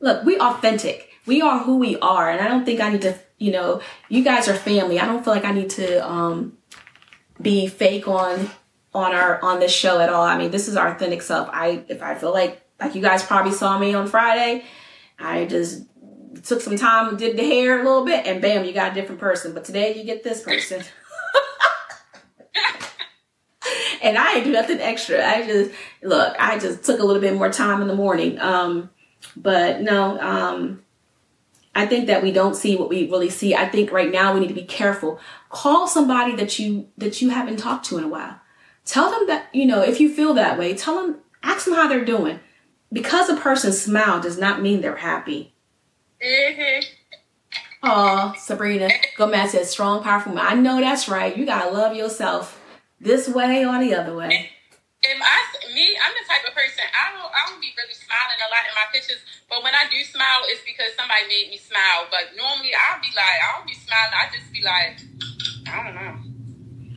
look, 0.00 0.24
we 0.24 0.38
authentic. 0.38 1.08
We 1.26 1.40
are 1.40 1.60
who 1.60 1.76
we 1.76 1.98
are. 1.98 2.30
And 2.30 2.40
I 2.40 2.48
don't 2.48 2.64
think 2.64 2.80
I 2.80 2.90
need 2.90 3.02
to, 3.02 3.18
you 3.38 3.52
know, 3.52 3.80
you 4.08 4.24
guys 4.24 4.48
are 4.48 4.54
family. 4.54 4.98
I 4.98 5.06
don't 5.06 5.22
feel 5.22 5.34
like 5.34 5.44
I 5.44 5.52
need 5.52 5.70
to 5.70 6.08
um 6.08 6.56
be 7.40 7.68
fake 7.68 8.08
on 8.08 8.50
on 8.92 9.12
our 9.12 9.40
on 9.42 9.60
this 9.60 9.72
show 9.72 10.00
at 10.00 10.08
all. 10.08 10.24
I 10.24 10.36
mean, 10.36 10.50
this 10.50 10.68
is 10.68 10.76
our 10.76 10.88
authentic 10.88 11.22
self. 11.22 11.48
I 11.52 11.84
if 11.88 12.02
I 12.02 12.14
feel 12.14 12.32
like 12.32 12.62
like 12.80 12.94
you 12.94 13.02
guys 13.02 13.22
probably 13.22 13.52
saw 13.52 13.78
me 13.78 13.94
on 13.94 14.06
Friday, 14.06 14.64
I 15.18 15.44
just 15.44 15.84
took 16.42 16.60
some 16.60 16.76
time, 16.76 17.16
did 17.16 17.36
the 17.36 17.44
hair 17.44 17.80
a 17.80 17.84
little 17.84 18.04
bit, 18.04 18.26
and 18.26 18.40
bam, 18.40 18.64
you 18.64 18.72
got 18.72 18.92
a 18.92 18.94
different 18.94 19.20
person. 19.20 19.52
But 19.52 19.64
today 19.64 19.96
you 19.96 20.04
get 20.04 20.24
this 20.24 20.42
person. 20.42 20.82
and 24.02 24.16
I 24.16 24.34
didn't 24.34 24.46
do 24.46 24.52
nothing 24.52 24.80
extra. 24.80 25.24
I 25.24 25.46
just 25.46 25.70
look, 26.02 26.34
I 26.38 26.58
just 26.58 26.84
took 26.84 27.00
a 27.00 27.04
little 27.04 27.20
bit 27.20 27.34
more 27.34 27.52
time 27.52 27.82
in 27.82 27.88
the 27.88 27.94
morning. 27.94 28.40
Um 28.40 28.90
But 29.36 29.82
no, 29.82 30.18
um, 30.20 30.82
I 31.74 31.86
think 31.86 32.06
that 32.06 32.22
we 32.22 32.32
don't 32.32 32.56
see 32.56 32.76
what 32.76 32.88
we 32.88 33.08
really 33.08 33.30
see. 33.30 33.54
I 33.54 33.68
think 33.68 33.92
right 33.92 34.10
now 34.10 34.34
we 34.34 34.40
need 34.40 34.48
to 34.48 34.54
be 34.54 34.64
careful. 34.64 35.20
Call 35.48 35.86
somebody 35.86 36.34
that 36.36 36.58
you 36.58 36.88
that 36.98 37.22
you 37.22 37.30
haven't 37.30 37.58
talked 37.58 37.86
to 37.86 37.98
in 37.98 38.04
a 38.04 38.08
while. 38.08 38.40
Tell 38.84 39.10
them 39.10 39.26
that 39.28 39.46
you 39.52 39.66
know 39.66 39.82
if 39.82 40.00
you 40.00 40.12
feel 40.12 40.34
that 40.34 40.58
way. 40.58 40.74
Tell 40.74 40.96
them, 40.96 41.18
ask 41.42 41.64
them 41.64 41.74
how 41.74 41.88
they're 41.88 42.04
doing. 42.04 42.40
Because 42.92 43.28
a 43.28 43.36
person 43.36 43.72
smile 43.72 44.20
does 44.20 44.36
not 44.36 44.62
mean 44.62 44.80
they're 44.80 44.96
happy. 44.96 45.54
Mm-hmm. 46.20 46.86
Oh, 47.82 48.34
Sabrina 48.36 48.90
Gomez 49.16 49.52
says 49.52 49.70
strong, 49.70 50.02
powerful. 50.02 50.38
I 50.38 50.54
know 50.54 50.80
that's 50.80 51.08
right. 51.08 51.36
You 51.36 51.46
gotta 51.46 51.70
love 51.70 51.96
yourself 51.96 52.60
this 53.00 53.28
way 53.28 53.64
or 53.64 53.78
the 53.78 53.94
other 53.94 54.14
way. 54.14 54.50
Am 55.00 55.16
I 55.16 55.38
me? 55.72 55.96
I'm 55.96 56.12
the 56.12 56.28
type 56.28 56.44
of 56.44 56.52
person 56.52 56.84
I 56.92 57.16
don't 57.16 57.32
I 57.32 57.48
don't 57.48 57.60
be 57.60 57.72
really 57.72 57.96
smiling 57.96 58.36
a 58.36 58.48
lot 58.52 58.68
in 58.68 58.74
my 58.76 58.84
pictures, 58.92 59.24
but 59.48 59.64
when 59.64 59.72
I 59.72 59.88
do 59.88 59.96
smile, 60.04 60.44
it's 60.44 60.60
because 60.60 60.92
somebody 60.92 61.24
made 61.24 61.48
me 61.48 61.56
smile. 61.56 62.04
But 62.12 62.36
normally 62.36 62.76
I'll 62.76 63.00
be 63.00 63.08
like 63.16 63.38
I 63.40 63.48
don't 63.56 63.66
be 63.66 63.72
smiling. 63.80 64.12
I 64.12 64.24
just 64.28 64.52
be 64.52 64.60
like 64.60 65.00
I 65.72 65.76
don't 65.84 65.96
know. 65.96 66.14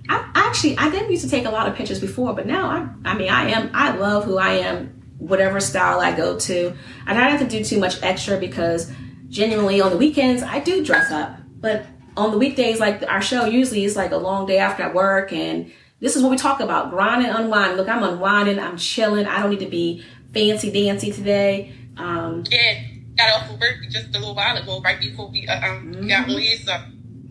I 0.10 0.31
actually 0.36 0.75
I 0.77 0.91
didn't 0.91 1.12
used 1.12 1.24
to 1.24 1.31
take 1.31 1.45
a 1.45 1.50
lot 1.50 1.67
of 1.67 1.75
pictures 1.75 2.01
before, 2.01 2.36
but 2.36 2.45
now 2.45 2.67
I 2.67 3.10
I 3.10 3.15
mean 3.15 3.29
I 3.29 3.55
am 3.55 3.72
I 3.74 3.95
love 3.95 4.25
who 4.25 4.38
I 4.38 4.60
am, 4.67 4.91
whatever 5.17 5.62
style 5.62 6.01
I 6.01 6.12
go 6.12 6.38
to. 6.38 6.75
I 7.07 7.13
don't 7.13 7.24
have 7.24 7.39
to 7.39 7.48
do 7.48 7.63
too 7.63 7.79
much 7.79 8.03
extra 8.03 8.38
because 8.38 8.91
genuinely 9.29 9.79
on 9.79 9.91
the 9.91 9.98
weekends 9.98 10.43
I 10.43 10.60
do 10.60 10.83
dress 10.83 11.10
up, 11.10 11.39
but 11.55 11.86
on 12.17 12.31
the 12.31 12.38
weekdays 12.38 12.81
like 12.81 13.01
our 13.07 13.22
show 13.22 13.45
usually 13.45 13.86
is 13.86 13.95
like 13.95 14.12
a 14.12 14.17
long 14.17 14.45
day 14.45 14.57
after 14.57 14.91
work 14.91 15.31
and 15.31 15.72
this 16.03 16.17
is 16.17 16.22
what 16.22 16.31
we 16.31 16.38
talk 16.38 16.60
about 16.60 16.89
grinding, 16.89 17.29
and 17.29 17.45
unwinding. 17.45 17.77
Look, 17.77 17.88
I'm 17.88 18.03
unwinding, 18.03 18.60
I'm 18.60 18.75
chilling. 18.75 19.25
I 19.25 19.41
don't 19.41 19.51
need 19.51 19.62
to 19.62 19.69
be 19.69 20.03
fancy 20.33 20.69
dancy 20.69 21.13
today. 21.13 21.74
Um, 21.95 22.43
yeah, 22.51 22.83
got 23.15 23.41
off 23.41 23.50
of 23.50 23.57
work 23.57 23.77
just 23.89 24.10
a 24.10 24.19
little 24.19 24.36
while 24.36 24.57
ago, 24.57 24.81
right 24.81 25.00
before 25.00 25.29
we 25.29 25.48
uh, 25.48 25.55
um, 25.65 25.93
mm-hmm. 25.93 26.07
got. 26.10 26.27
So 26.27 26.74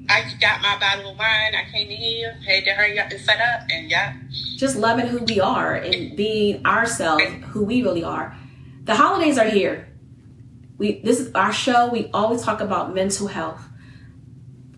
I 0.09 0.23
got 0.41 0.63
my 0.63 0.79
bottle 0.81 1.13
of 1.13 1.19
wine. 1.19 1.55
I 1.55 1.71
came 1.71 1.91
in 1.91 1.99
here, 1.99 2.35
had 2.47 2.65
to 2.65 2.71
hurry 2.71 2.99
up 2.99 3.11
and 3.11 3.21
set 3.21 3.43
up, 3.43 3.69
and 3.71 3.91
yeah. 3.91 4.15
Just 4.57 4.77
loving 4.77 5.07
who 5.07 5.19
we 5.19 5.39
are 5.39 5.75
and 5.75 6.17
being 6.17 6.65
ourselves, 6.65 7.25
who 7.49 7.65
we 7.65 7.83
really 7.83 8.05
are. 8.05 8.35
The 8.85 8.95
holidays 8.95 9.37
are 9.37 9.51
here. 9.51 9.87
We 10.79 11.03
this 11.03 11.21
is 11.21 11.31
our 11.35 11.53
show. 11.53 11.91
We 11.91 12.09
always 12.15 12.41
talk 12.41 12.63
about 12.63 12.95
mental 12.95 13.27
health 13.27 13.69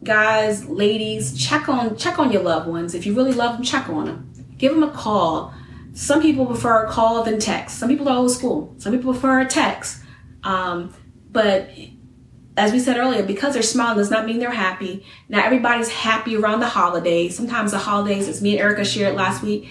guys, 0.04 0.66
ladies, 0.66 1.36
check 1.36 1.68
on 1.68 1.96
check 1.96 2.18
on 2.18 2.30
your 2.30 2.42
loved 2.42 2.68
ones. 2.68 2.94
If 2.94 3.06
you 3.06 3.14
really 3.14 3.32
love 3.32 3.56
them, 3.56 3.62
check 3.64 3.88
on 3.88 4.06
them. 4.06 4.32
Give 4.58 4.72
them 4.72 4.82
a 4.82 4.90
call. 4.90 5.54
Some 5.94 6.20
people 6.20 6.46
prefer 6.46 6.84
a 6.84 6.90
call 6.90 7.22
than 7.22 7.38
text. 7.38 7.78
Some 7.78 7.88
people 7.88 8.08
are 8.08 8.16
old 8.16 8.30
school. 8.30 8.74
Some 8.78 8.92
people 8.92 9.12
prefer 9.12 9.40
a 9.40 9.46
text. 9.46 10.02
Um, 10.42 10.92
but 11.30 11.70
as 12.56 12.72
we 12.72 12.78
said 12.78 12.96
earlier, 12.96 13.22
because 13.22 13.54
they're 13.54 13.62
smiling 13.62 13.98
does 13.98 14.10
not 14.10 14.26
mean 14.26 14.38
they're 14.38 14.50
happy. 14.50 15.04
Now 15.28 15.44
everybody's 15.44 15.88
happy 15.88 16.36
around 16.36 16.60
the 16.60 16.68
holidays. 16.68 17.36
Sometimes 17.36 17.72
the 17.72 17.78
holidays, 17.78 18.28
as 18.28 18.42
me 18.42 18.52
and 18.52 18.60
Erica 18.60 18.84
shared 18.84 19.16
last 19.16 19.42
week, 19.42 19.68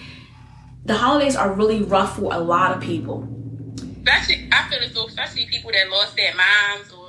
the 0.84 0.94
holidays 0.94 1.36
are 1.36 1.52
really 1.52 1.82
rough 1.82 2.16
for 2.16 2.32
a 2.34 2.38
lot 2.38 2.76
of 2.76 2.82
people. 2.82 3.28
Especially, 4.06 4.48
I 4.52 4.68
feel 4.68 4.80
as 4.80 4.92
though, 4.92 5.06
especially 5.06 5.46
people 5.46 5.72
that 5.72 5.88
lost 5.90 6.14
their 6.16 6.34
moms 6.34 6.92
or 6.92 7.03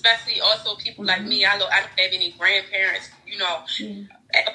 especially 0.00 0.40
also 0.40 0.76
people 0.76 1.04
mm-hmm. 1.04 1.20
like 1.20 1.24
me. 1.24 1.44
I 1.44 1.58
don't, 1.58 1.70
I 1.72 1.80
don't 1.80 2.00
have 2.00 2.12
any 2.12 2.34
grandparents. 2.38 3.10
You 3.26 3.38
know, 3.38 3.62
mm-hmm. 3.78 4.04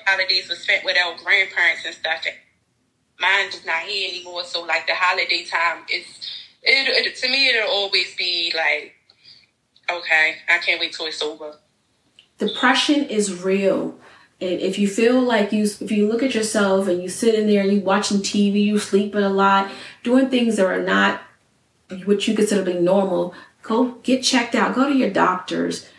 holidays 0.05 0.49
were 0.49 0.55
spent 0.55 0.83
with 0.83 0.97
our 0.97 1.15
grandparents 1.17 1.85
and 1.85 1.95
stuff. 1.95 2.23
And 2.25 2.35
mine 3.19 3.47
is 3.49 3.65
not 3.65 3.83
here 3.83 4.09
anymore. 4.09 4.43
So 4.43 4.63
like 4.63 4.87
the 4.87 4.95
holiday 4.95 5.45
time 5.45 5.83
is, 5.91 6.05
it, 6.63 6.87
it 7.05 7.15
to 7.17 7.29
me 7.29 7.49
it'll 7.49 7.69
always 7.69 8.15
be 8.15 8.51
like, 8.55 8.95
okay, 9.89 10.37
I 10.49 10.57
can't 10.57 10.79
wait 10.79 10.93
till 10.93 11.05
it's 11.05 11.21
over. 11.21 11.57
Depression 12.37 13.05
is 13.05 13.43
real. 13.43 13.97
And 14.41 14.59
if 14.59 14.77
you 14.77 14.87
feel 14.89 15.21
like 15.21 15.53
you, 15.53 15.63
if 15.63 15.91
you 15.91 16.09
look 16.09 16.21
at 16.21 16.35
yourself 16.35 16.89
and 16.89 17.01
you 17.01 17.07
sit 17.07 17.35
in 17.35 17.47
there 17.47 17.61
and 17.61 17.71
you 17.71 17.79
watching 17.79 18.17
TV, 18.17 18.65
you 18.65 18.77
sleeping 18.79 19.23
a 19.23 19.29
lot, 19.29 19.71
doing 20.03 20.29
things 20.29 20.57
that 20.57 20.65
are 20.65 20.81
not 20.81 21.21
what 22.03 22.27
you 22.27 22.35
consider 22.35 22.65
to 22.65 22.73
be 22.73 22.79
normal, 22.79 23.33
Go 23.65 23.93
get 24.03 24.21
checked 24.21 24.53
out. 24.53 24.75
Go 24.75 24.87
to 24.87 24.95
your 24.95 25.09
doctors. 25.09 25.89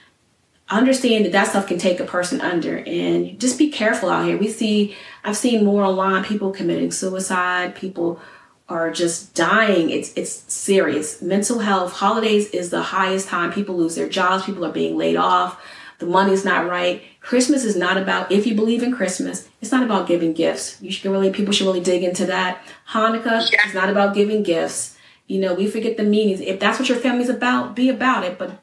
Understand 0.68 1.24
that 1.24 1.32
that 1.32 1.48
stuff 1.48 1.66
can 1.66 1.78
take 1.78 1.98
a 1.98 2.04
person 2.04 2.40
under, 2.40 2.78
and 2.78 3.38
just 3.40 3.58
be 3.58 3.70
careful 3.70 4.08
out 4.08 4.24
here. 4.24 4.36
We 4.36 4.48
see, 4.48 4.96
I've 5.24 5.36
seen 5.36 5.64
more 5.64 5.84
online 5.84 6.24
people 6.24 6.52
committing 6.52 6.92
suicide. 6.92 7.74
People 7.74 8.20
are 8.68 8.92
just 8.92 9.34
dying. 9.34 9.90
It's 9.90 10.12
it's 10.14 10.52
serious. 10.52 11.20
Mental 11.20 11.58
health. 11.58 11.92
Holidays 11.92 12.50
is 12.50 12.70
the 12.70 12.82
highest 12.82 13.28
time 13.28 13.52
people 13.52 13.76
lose 13.76 13.96
their 13.96 14.08
jobs. 14.08 14.44
People 14.44 14.64
are 14.64 14.72
being 14.72 14.96
laid 14.96 15.16
off. 15.16 15.60
The 15.98 16.06
money's 16.06 16.44
not 16.44 16.68
right. 16.68 17.02
Christmas 17.20 17.64
is 17.64 17.76
not 17.76 17.96
about 17.96 18.30
if 18.30 18.46
you 18.46 18.54
believe 18.54 18.82
in 18.82 18.94
Christmas. 18.94 19.48
It's 19.60 19.72
not 19.72 19.82
about 19.82 20.06
giving 20.06 20.34
gifts. 20.34 20.80
You 20.80 20.92
should 20.92 21.10
really 21.10 21.30
people 21.30 21.52
should 21.52 21.66
really 21.66 21.80
dig 21.80 22.04
into 22.04 22.26
that. 22.26 22.62
Hanukkah 22.90 23.50
yeah. 23.50 23.66
is 23.66 23.74
not 23.74 23.88
about 23.88 24.14
giving 24.14 24.42
gifts. 24.42 24.95
You 25.26 25.40
know, 25.40 25.54
we 25.54 25.68
forget 25.68 25.96
the 25.96 26.04
meanings. 26.04 26.40
If 26.40 26.60
that's 26.60 26.78
what 26.78 26.88
your 26.88 26.98
family's 26.98 27.28
about, 27.28 27.74
be 27.74 27.88
about 27.88 28.24
it. 28.24 28.38
But 28.38 28.62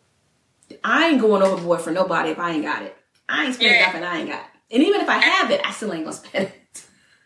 I 0.83 1.09
ain't 1.09 1.21
going 1.21 1.43
overboard 1.43 1.81
for 1.81 1.91
nobody 1.91 2.29
if 2.29 2.39
I 2.39 2.51
ain't 2.51 2.63
got 2.63 2.83
it. 2.83 2.95
I 3.27 3.45
ain't 3.45 3.55
spending 3.55 3.79
yeah. 3.79 3.85
nothing 3.87 4.03
I 4.03 4.19
ain't 4.19 4.29
got. 4.29 4.45
And 4.71 4.83
even 4.83 5.01
if 5.01 5.09
I 5.09 5.17
have 5.17 5.51
it, 5.51 5.61
I 5.65 5.71
still 5.71 5.93
ain't 5.93 6.05
gonna 6.05 6.15
spend 6.17 6.47
it. 6.47 6.59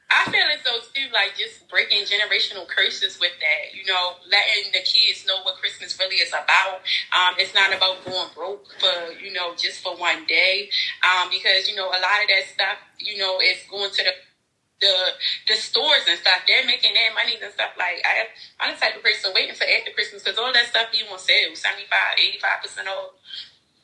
I 0.10 0.32
feel 0.32 0.48
as 0.56 0.64
though 0.64 0.80
too, 0.94 1.12
like 1.14 1.36
just 1.38 1.68
breaking 1.70 2.04
generational 2.04 2.68
curses 2.68 3.20
with 3.20 3.34
that. 3.40 3.76
You 3.76 3.86
know, 3.86 4.16
letting 4.32 4.72
the 4.72 4.80
kids 4.80 5.26
know 5.28 5.44
what 5.44 5.58
Christmas 5.58 6.00
really 6.00 6.16
is 6.16 6.30
about. 6.30 6.80
Um, 7.12 7.36
it's 7.38 7.54
not 7.54 7.76
about 7.76 8.06
going 8.06 8.30
broke 8.34 8.68
for 8.80 9.12
you 9.22 9.34
know 9.34 9.54
just 9.56 9.82
for 9.82 9.96
one 9.98 10.26
day. 10.26 10.70
Um, 11.04 11.30
because 11.30 11.68
you 11.68 11.76
know 11.76 11.88
a 11.88 12.00
lot 12.00 12.24
of 12.24 12.30
that 12.30 12.44
stuff, 12.54 12.78
you 13.00 13.18
know, 13.18 13.40
is 13.42 13.58
going 13.70 13.92
to 13.92 14.04
the 14.04 14.12
the 14.82 14.96
the 15.48 15.56
stores 15.56 16.06
and 16.08 16.20
stuff, 16.20 16.42
they're 16.48 16.66
making 16.66 16.94
their 16.94 17.14
money 17.14 17.38
and 17.42 17.52
stuff. 17.54 17.72
Like 17.78 18.02
I, 18.06 18.28
I'm 18.60 18.74
the 18.74 18.80
type 18.80 18.96
of 18.96 19.04
person 19.04 19.32
waiting 19.34 19.56
for 19.56 19.66
after 19.66 19.92
Christmas 19.92 20.24
because 20.24 20.38
all 20.38 20.54
that 20.54 20.68
stuff 20.68 20.88
you 20.94 21.06
want 21.10 21.22
sale 21.22 21.56
75, 21.56 21.90
85 22.18 22.62
percent 22.62 22.88
off. 22.88 23.12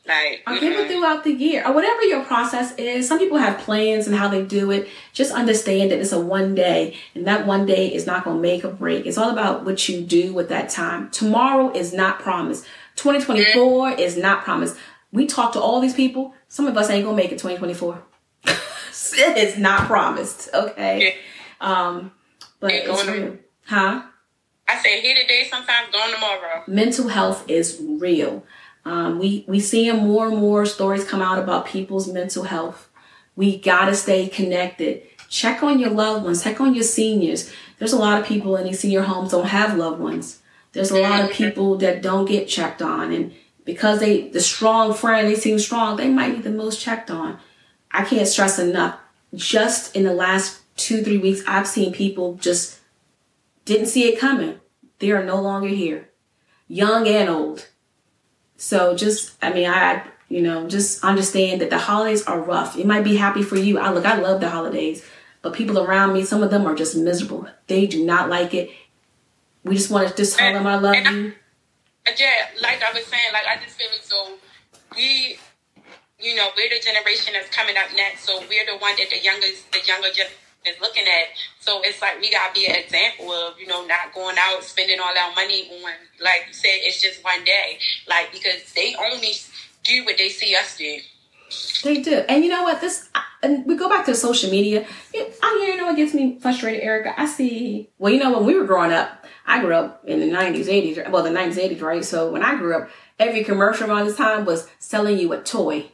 Like 0.06 0.44
or 0.46 0.60
give 0.60 0.78
it 0.78 0.92
throughout 0.92 1.24
the 1.24 1.32
year 1.32 1.66
or 1.66 1.74
whatever 1.74 2.04
your 2.04 2.26
process 2.26 2.76
is. 2.76 3.08
Some 3.08 3.20
people 3.20 3.38
have 3.38 3.60
plans 3.60 4.06
and 4.06 4.14
how 4.14 4.28
they 4.28 4.44
do 4.44 4.70
it. 4.70 4.90
Just 5.14 5.32
understand 5.32 5.92
that 5.92 6.00
it's 6.00 6.12
a 6.12 6.20
one 6.20 6.56
day, 6.56 6.98
and 7.16 7.26
that 7.26 7.48
one 7.48 7.66
day 7.66 7.94
is 7.94 8.06
not 8.06 8.26
going 8.26 8.36
to 8.36 8.42
make 8.42 8.66
a 8.66 8.70
break. 8.70 9.06
It's 9.06 9.18
all 9.18 9.30
about 9.30 9.64
what 9.64 9.88
you 9.88 10.02
do 10.02 10.34
with 10.34 10.50
that 10.50 10.70
time. 10.70 11.10
Tomorrow 11.12 11.72
is 11.72 11.94
not 11.94 12.20
promised. 12.20 12.66
2024 12.98 13.92
mm-hmm. 13.92 14.00
is 14.00 14.18
not 14.18 14.44
promised. 14.44 14.76
We 15.14 15.26
talk 15.26 15.54
to 15.54 15.62
all 15.62 15.80
these 15.80 15.94
people. 15.94 16.34
Some 16.50 16.68
of 16.68 16.76
us 16.76 16.90
ain't 16.90 17.06
gonna 17.06 17.16
make 17.16 17.32
it 17.32 17.40
2024 17.40 18.04
it 19.14 19.38
is 19.38 19.58
not 19.58 19.88
promised. 19.88 20.50
Okay. 20.54 21.18
Um, 21.60 22.12
but 22.60 22.72
it's 22.72 23.08
real. 23.08 23.38
Huh? 23.66 24.04
I 24.68 24.78
say 24.78 25.02
here 25.02 25.16
today, 25.16 25.48
sometimes 25.50 25.92
gone 25.92 26.12
tomorrow. 26.12 26.64
Mental 26.68 27.08
health 27.10 27.50
is 27.50 27.82
real. 27.82 28.46
Um, 28.86 29.20
we 29.20 29.46
we 29.48 29.60
seeing 29.60 29.98
more 29.98 30.28
and 30.28 30.38
more 30.38 30.66
stories 30.66 31.06
come 31.06 31.22
out 31.22 31.40
about 31.40 31.66
people's 31.66 32.12
mental 32.12 32.44
health. 32.44 32.90
We 33.36 33.58
gotta 33.58 33.96
stay 33.96 34.28
connected. 34.28 35.04
Check 35.30 35.64
on 35.64 35.80
your 35.80 35.90
loved 35.90 36.26
ones. 36.26 36.44
Check 36.44 36.62
on 36.62 36.76
your 36.76 36.84
seniors. 36.84 37.52
There's 37.80 37.94
a 37.94 37.98
lot 37.98 38.22
of 38.22 38.28
people 38.28 38.56
in 38.56 38.66
these 38.66 38.80
senior 38.80 39.02
homes 39.02 39.32
don't 39.32 39.48
have 39.48 39.78
loved 39.78 40.00
ones. 40.00 40.42
There's 40.74 40.92
a 40.92 41.02
lot 41.02 41.22
of 41.24 41.32
people 41.32 41.78
that 41.78 42.02
don't 42.02 42.26
get 42.26 42.48
checked 42.48 42.82
on, 42.82 43.12
and 43.12 43.34
because 43.66 44.00
they 44.00 44.30
the 44.30 44.42
strong 44.42 44.94
friend, 44.94 45.28
they 45.28 45.36
seem 45.36 45.60
strong, 45.60 45.98
they 45.98 46.10
might 46.10 46.34
need 46.34 46.44
the 46.44 46.50
most 46.50 46.82
checked 46.82 47.10
on. 47.12 47.40
I 47.94 48.04
can't 48.04 48.28
stress 48.28 48.60
enough 48.60 48.98
just 49.36 49.96
in 49.96 50.04
the 50.04 50.14
last 50.14 50.62
two, 50.76 51.04
three 51.04 51.18
weeks, 51.18 51.42
I've 51.48 51.68
seen 51.68 51.92
people 51.92 52.36
just 52.36 52.80
didn't 53.66 53.88
see 53.88 54.08
it 54.08 54.20
coming. 54.20 54.60
They 55.00 55.12
are 55.12 55.24
no 55.24 55.42
longer 55.42 55.68
here, 55.68 56.10
young 56.68 57.08
and 57.08 57.30
old. 57.30 57.68
So 58.58 58.96
just, 58.96 59.36
I 59.42 59.52
mean, 59.52 59.70
I, 59.70 60.04
you 60.30 60.42
know, 60.42 60.68
just 60.68 61.04
understand 61.04 61.62
that 61.62 61.70
the 61.70 61.78
holidays 61.78 62.26
are 62.26 62.40
rough. 62.40 62.78
It 62.78 62.86
might 62.86 63.04
be 63.04 63.16
happy 63.16 63.44
for 63.44 63.58
you. 63.58 63.78
I 63.78 63.92
look, 63.92 64.06
I 64.06 64.18
love 64.18 64.40
the 64.40 64.50
holidays, 64.50 65.06
but 65.42 65.54
people 65.54 65.80
around 65.80 66.14
me, 66.14 66.24
some 66.24 66.44
of 66.44 66.52
them 66.52 66.66
are 66.66 66.76
just 66.76 66.96
miserable. 66.96 67.48
They 67.68 67.88
do 67.88 68.06
not 68.06 68.30
like 68.30 68.54
it. 68.54 68.70
We 69.64 69.76
just 69.76 69.90
want 69.90 70.08
to 70.10 70.16
just 70.16 70.38
tell 70.38 70.54
them 70.54 70.68
I 70.68 70.78
love 70.78 70.96
you. 70.96 71.34
Yeah, 72.18 72.48
like 72.62 72.84
I 72.84 72.92
was 72.94 73.06
saying, 73.06 73.24
like 73.32 73.46
I 73.48 73.64
just 73.64 73.78
feel 73.78 73.88
like 73.90 74.04
so 74.04 74.34
we 74.96 75.38
you 76.24 76.36
know, 76.36 76.50
we're 76.56 76.70
the 76.70 76.80
generation 76.80 77.34
that's 77.34 77.50
coming 77.50 77.76
up 77.76 77.92
next. 77.96 78.24
So 78.24 78.40
we're 78.50 78.66
the 78.66 78.78
one 78.80 78.96
that 78.96 79.10
the 79.12 79.22
youngest, 79.22 79.72
the 79.72 79.80
younger 79.86 80.10
generation 80.10 80.40
is 80.66 80.80
looking 80.80 81.04
at. 81.04 81.36
So 81.60 81.82
it's 81.84 82.02
like 82.02 82.20
we 82.22 82.32
gotta 82.32 82.54
be 82.54 82.66
an 82.66 82.76
example 82.76 83.32
of, 83.32 83.60
you 83.60 83.68
know, 83.68 83.86
not 83.86 84.14
going 84.16 84.38
out 84.40 84.64
spending 84.64 85.00
all 85.00 85.12
our 85.12 85.36
money 85.36 85.70
on, 85.70 85.92
like 86.22 86.46
you 86.48 86.54
said, 86.54 86.80
it's 86.88 87.02
just 87.02 87.24
one 87.24 87.44
day. 87.44 87.78
Like 88.08 88.32
because 88.32 88.72
they 88.74 88.96
only 88.96 89.34
do 89.84 90.06
what 90.06 90.18
they 90.18 90.30
see 90.30 90.56
us 90.56 90.78
do. 90.78 90.98
They 91.84 92.02
do, 92.02 92.24
and 92.30 92.44
you 92.44 92.50
know 92.50 92.64
what? 92.64 92.82
This 92.82 93.10
and 93.44 93.66
we 93.66 93.76
go 93.76 93.88
back 93.88 94.06
to 94.06 94.16
social 94.16 94.50
media. 94.50 94.88
I 95.14 95.66
you 95.68 95.78
know 95.78 95.88
what 95.88 95.98
gets 95.98 96.14
me 96.14 96.40
frustrated, 96.40 96.82
Erica. 96.82 97.20
I 97.20 97.28
see. 97.28 97.90
Well, 98.00 98.12
you 98.12 98.20
know 98.20 98.34
when 98.34 98.46
we 98.46 98.58
were 98.58 98.66
growing 98.66 98.92
up, 98.92 99.24
I 99.46 99.62
grew 99.62 99.76
up 99.76 100.04
in 100.06 100.20
the 100.20 100.28
90s, 100.28 100.66
80s, 100.66 101.12
well, 101.12 101.24
the 101.24 101.30
90s, 101.30 101.56
80s, 101.56 101.82
right? 101.82 102.06
So 102.06 102.32
when 102.32 102.44
I 102.44 102.56
grew 102.56 102.76
up, 102.76 102.90
every 103.20 103.44
commercial 103.44 103.90
around 103.90 104.06
this 104.06 104.16
time 104.16 104.46
was 104.46 104.68
selling 104.80 105.20
you 105.20 105.34
a 105.34 105.42
toy. 105.42 105.92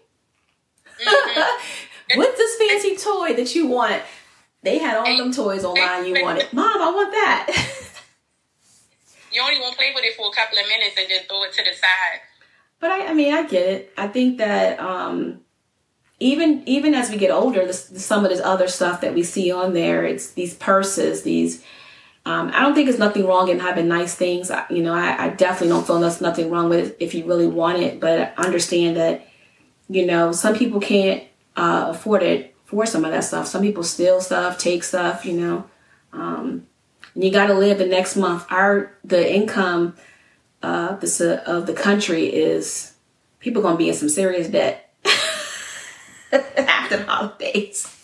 Mm-hmm. 0.99 2.17
What's 2.17 2.37
this 2.37 2.55
fancy 2.57 2.95
toy 2.95 3.35
that 3.35 3.53
you 3.53 3.67
want? 3.67 4.01
They 4.63 4.79
had 4.79 4.97
all 4.97 5.17
them 5.17 5.31
toys 5.31 5.63
online 5.63 6.05
you 6.05 6.21
wanted. 6.23 6.51
Mom, 6.51 6.81
I 6.81 6.91
want 6.91 7.11
that. 7.11 7.47
you 9.31 9.41
only 9.41 9.59
want 9.59 9.73
to 9.73 9.77
play 9.77 9.91
with 9.93 10.03
it 10.03 10.15
for 10.17 10.27
a 10.27 10.35
couple 10.35 10.57
of 10.57 10.67
minutes 10.67 10.95
and 10.99 11.09
then 11.09 11.23
throw 11.27 11.43
it 11.43 11.53
to 11.53 11.63
the 11.63 11.71
side. 11.71 12.21
But 12.79 12.91
I, 12.91 13.07
I 13.07 13.13
mean, 13.13 13.33
I 13.33 13.43
get 13.43 13.67
it. 13.67 13.93
I 13.97 14.07
think 14.07 14.37
that 14.37 14.79
um, 14.79 15.41
even 16.19 16.63
even 16.65 16.93
as 16.93 17.09
we 17.09 17.17
get 17.17 17.31
older, 17.31 17.65
this, 17.65 17.91
some 18.03 18.23
of 18.23 18.31
this 18.31 18.41
other 18.41 18.67
stuff 18.67 19.01
that 19.01 19.13
we 19.13 19.23
see 19.23 19.51
on 19.51 19.73
there, 19.73 20.05
it's 20.05 20.31
these 20.31 20.53
purses, 20.53 21.23
these. 21.23 21.63
Um, 22.25 22.51
I 22.53 22.61
don't 22.61 22.75
think 22.75 22.87
there's 22.87 22.99
nothing 22.99 23.25
wrong 23.25 23.47
in 23.47 23.59
having 23.59 23.87
nice 23.87 24.13
things. 24.13 24.51
I, 24.51 24.65
you 24.69 24.83
know, 24.83 24.93
I, 24.93 25.25
I 25.25 25.29
definitely 25.29 25.69
don't 25.69 25.87
feel 25.87 25.99
there's 25.99 26.21
nothing 26.21 26.51
wrong 26.51 26.69
with 26.69 26.89
it 26.89 26.97
if 26.99 27.13
you 27.13 27.25
really 27.25 27.47
want 27.47 27.79
it. 27.79 27.99
But 27.99 28.33
understand 28.37 28.97
that, 28.97 29.25
you 29.89 30.05
know, 30.05 30.31
some 30.31 30.55
people 30.55 30.79
can't 30.79 31.23
uh, 31.55 31.87
afford 31.89 32.23
it 32.23 32.55
for 32.65 32.85
some 32.85 33.03
of 33.03 33.11
that 33.11 33.23
stuff. 33.23 33.47
Some 33.47 33.61
people 33.61 33.83
steal 33.83 34.21
stuff, 34.21 34.57
take 34.57 34.83
stuff. 34.83 35.25
You 35.25 35.33
know, 35.33 35.69
um, 36.13 36.67
and 37.15 37.23
you 37.23 37.31
got 37.31 37.47
to 37.47 37.55
live 37.55 37.79
the 37.79 37.85
next 37.85 38.15
month. 38.15 38.45
Our 38.49 38.95
the 39.03 39.33
income 39.33 39.95
uh, 40.61 40.97
uh, 41.01 41.37
of 41.45 41.65
the 41.65 41.73
country 41.75 42.25
is 42.27 42.93
people 43.39 43.61
gonna 43.61 43.77
be 43.77 43.89
in 43.89 43.95
some 43.95 44.09
serious 44.09 44.47
debt 44.47 44.93
after 46.31 46.97
the 46.97 47.03
holidays. 47.05 47.95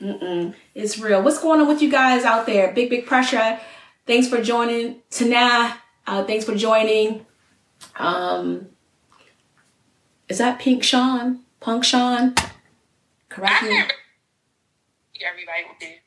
Mm-mm. 0.00 0.54
It's 0.74 0.98
real. 0.98 1.22
What's 1.22 1.40
going 1.40 1.60
on 1.60 1.68
with 1.68 1.82
you 1.82 1.90
guys 1.90 2.24
out 2.24 2.46
there? 2.46 2.72
Big, 2.72 2.88
big 2.88 3.06
pressure. 3.06 3.58
Thanks 4.06 4.28
for 4.28 4.40
joining. 4.40 5.02
Tana, 5.10 5.76
uh, 6.06 6.24
thanks 6.24 6.44
for 6.44 6.54
joining. 6.54 7.26
Um, 7.96 8.68
is 10.28 10.38
that 10.38 10.58
Pink 10.58 10.82
Sean? 10.82 11.40
Punk 11.60 11.84
Sean? 11.84 12.34
Correct 13.28 13.62
me. 13.62 13.82
Everybody 15.20 16.00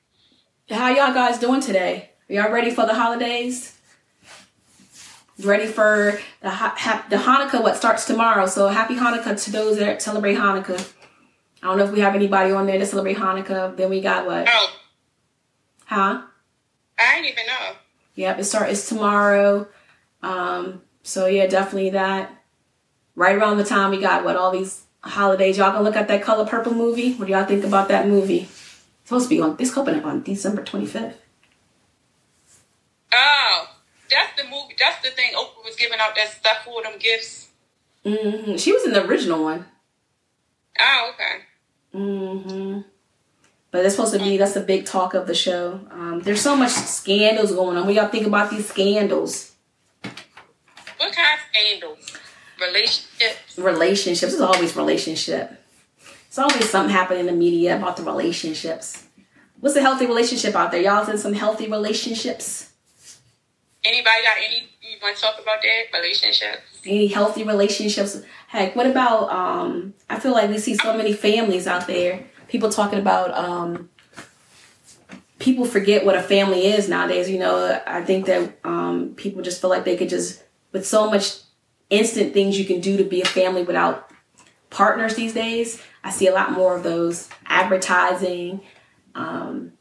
How 0.69 0.89
y'all 0.89 1.13
guys 1.13 1.37
doing 1.37 1.61
today? 1.61 2.11
Are 2.29 2.33
y'all 2.33 2.51
ready 2.51 2.71
for 2.71 2.85
the 2.85 2.93
holidays? 2.93 3.77
ready 5.45 5.65
for 5.65 6.19
the 6.41 6.49
the 7.09 7.17
Hanukkah. 7.17 7.61
What 7.61 7.75
starts 7.75 8.05
tomorrow? 8.05 8.45
So 8.45 8.67
happy 8.67 8.95
Hanukkah 8.95 9.43
to 9.43 9.51
those 9.51 9.77
that 9.77 10.01
celebrate 10.01 10.35
Hanukkah. 10.35 10.93
I 11.63 11.67
don't 11.67 11.77
know 11.77 11.85
if 11.85 11.91
we 11.91 11.99
have 11.99 12.15
anybody 12.15 12.51
on 12.51 12.65
there 12.65 12.79
to 12.79 12.85
celebrate 12.85 13.17
Hanukkah. 13.17 13.75
Then 13.75 13.89
we 13.89 14.01
got 14.01 14.25
what? 14.25 14.47
Oh. 14.49 14.73
Huh? 15.85 16.21
I 16.97 17.15
didn't 17.15 17.31
even 17.31 17.45
know. 17.47 17.75
Yep, 18.15 18.39
it 18.39 18.43
starts 18.43 18.71
it's 18.71 18.89
tomorrow. 18.89 19.67
Um, 20.21 20.81
so 21.03 21.25
yeah, 21.25 21.47
definitely 21.47 21.91
that. 21.91 22.40
Right 23.15 23.35
around 23.35 23.57
the 23.57 23.63
time 23.63 23.91
we 23.91 23.99
got 23.99 24.23
what 24.23 24.35
all 24.35 24.51
these 24.51 24.83
holidays. 25.01 25.57
Y'all 25.57 25.71
gonna 25.71 25.83
look 25.83 25.95
at 25.95 26.07
that 26.07 26.23
Color 26.23 26.45
Purple 26.45 26.73
movie? 26.73 27.13
What 27.13 27.25
do 27.25 27.33
y'all 27.33 27.45
think 27.45 27.63
about 27.63 27.87
that 27.89 28.07
movie? 28.07 28.41
It's 28.41 28.81
supposed 29.03 29.29
to 29.29 29.35
be 29.35 29.41
on. 29.41 29.55
this 29.57 29.73
coming 29.73 29.95
up 29.95 30.05
on 30.05 30.23
December 30.23 30.63
twenty 30.63 30.85
fifth. 30.85 31.19
Oh 33.13 33.67
that's 34.11 34.39
the 34.39 34.43
movie. 34.43 34.75
That's 34.77 35.01
the 35.01 35.09
thing. 35.11 35.31
Oprah 35.33 35.63
was 35.63 35.75
giving 35.75 35.99
out 35.99 36.13
that 36.15 36.29
stuff 36.29 36.65
for 36.65 36.83
them 36.83 36.99
gifts. 36.99 37.47
Mm-hmm. 38.05 38.57
She 38.57 38.73
was 38.73 38.85
in 38.85 38.91
the 38.91 39.05
original 39.05 39.43
one. 39.43 39.65
Oh, 40.79 41.11
okay. 41.13 41.43
Mm-hmm. 41.95 42.81
But 43.71 43.85
it's 43.85 43.95
supposed 43.95 44.13
to 44.13 44.19
be 44.19 44.37
that's 44.37 44.53
the 44.53 44.61
big 44.61 44.85
talk 44.85 45.13
of 45.13 45.27
the 45.27 45.33
show. 45.33 45.79
Um, 45.91 46.21
there's 46.21 46.41
so 46.41 46.57
much 46.57 46.71
scandals 46.71 47.53
going 47.53 47.77
on. 47.77 47.85
What 47.85 47.95
y'all 47.95 48.09
think 48.09 48.27
about 48.27 48.51
these 48.51 48.67
scandals? 48.67 49.53
What 50.01 51.15
kind 51.15 51.39
of 51.39 51.39
scandals? 51.49 52.17
Relationships. 52.61 53.57
Relationships. 53.57 54.33
It's 54.33 54.41
always 54.41 54.75
relationship. 54.75 55.51
It's 56.27 56.37
always 56.37 56.69
something 56.69 56.93
happening 56.93 57.21
in 57.21 57.25
the 57.25 57.31
media 57.33 57.75
about 57.75 57.97
the 57.97 58.03
relationships. 58.03 59.03
What's 59.59 59.75
a 59.75 59.81
healthy 59.81 60.05
relationship 60.05 60.55
out 60.55 60.71
there? 60.71 60.81
Y'all 60.81 61.09
in 61.09 61.17
some 61.17 61.33
healthy 61.33 61.67
relationships? 61.67 62.71
Anybody 63.83 64.23
got 64.23 64.37
any? 64.37 64.69
You 64.81 64.97
want 65.01 65.15
to 65.15 65.21
talk 65.21 65.35
about 65.41 65.59
that 65.61 65.97
relationships? 65.97 66.61
Any 66.85 67.07
healthy 67.07 67.43
relationships? 67.43 68.21
Heck, 68.47 68.75
what 68.75 68.85
about? 68.85 69.31
Um, 69.31 69.93
I 70.09 70.19
feel 70.19 70.33
like 70.33 70.49
we 70.49 70.57
see 70.57 70.75
so 70.75 70.95
many 70.95 71.13
families 71.13 71.67
out 71.67 71.87
there. 71.87 72.25
People 72.47 72.69
talking 72.69 72.99
about. 72.99 73.33
Um, 73.33 73.89
people 75.39 75.65
forget 75.65 76.05
what 76.05 76.15
a 76.15 76.21
family 76.21 76.67
is 76.67 76.87
nowadays. 76.87 77.29
You 77.29 77.39
know, 77.39 77.81
I 77.85 78.03
think 78.03 78.27
that 78.27 78.57
um, 78.63 79.13
people 79.15 79.41
just 79.41 79.59
feel 79.59 79.69
like 79.69 79.83
they 79.83 79.97
could 79.97 80.09
just, 80.09 80.43
with 80.71 80.87
so 80.87 81.09
much 81.09 81.39
instant 81.91 82.33
things 82.33 82.57
you 82.57 82.65
can 82.65 82.81
do 82.81 82.97
to 82.97 83.03
be 83.03 83.21
a 83.21 83.25
family 83.25 83.63
without 83.63 84.09
partners 84.71 85.15
these 85.15 85.33
days. 85.33 85.79
I 86.03 86.09
see 86.09 86.25
a 86.25 86.33
lot 86.33 86.51
more 86.53 86.75
of 86.75 86.81
those 86.81 87.29
advertising. 87.45 88.61
Um, 89.13 89.73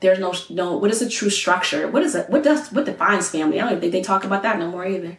there's 0.00 0.18
no 0.18 0.34
no 0.50 0.76
what 0.76 0.90
is 0.90 1.02
a 1.02 1.08
true 1.08 1.30
structure? 1.30 1.88
What 1.88 2.02
is 2.02 2.14
it 2.14 2.28
what 2.30 2.42
does 2.42 2.72
what 2.72 2.86
defines 2.86 3.28
family? 3.28 3.60
I 3.60 3.68
don't 3.68 3.80
think 3.80 3.92
they 3.92 4.02
talk 4.02 4.24
about 4.24 4.42
that 4.42 4.58
no 4.58 4.70
more 4.70 4.86
either. 4.86 5.18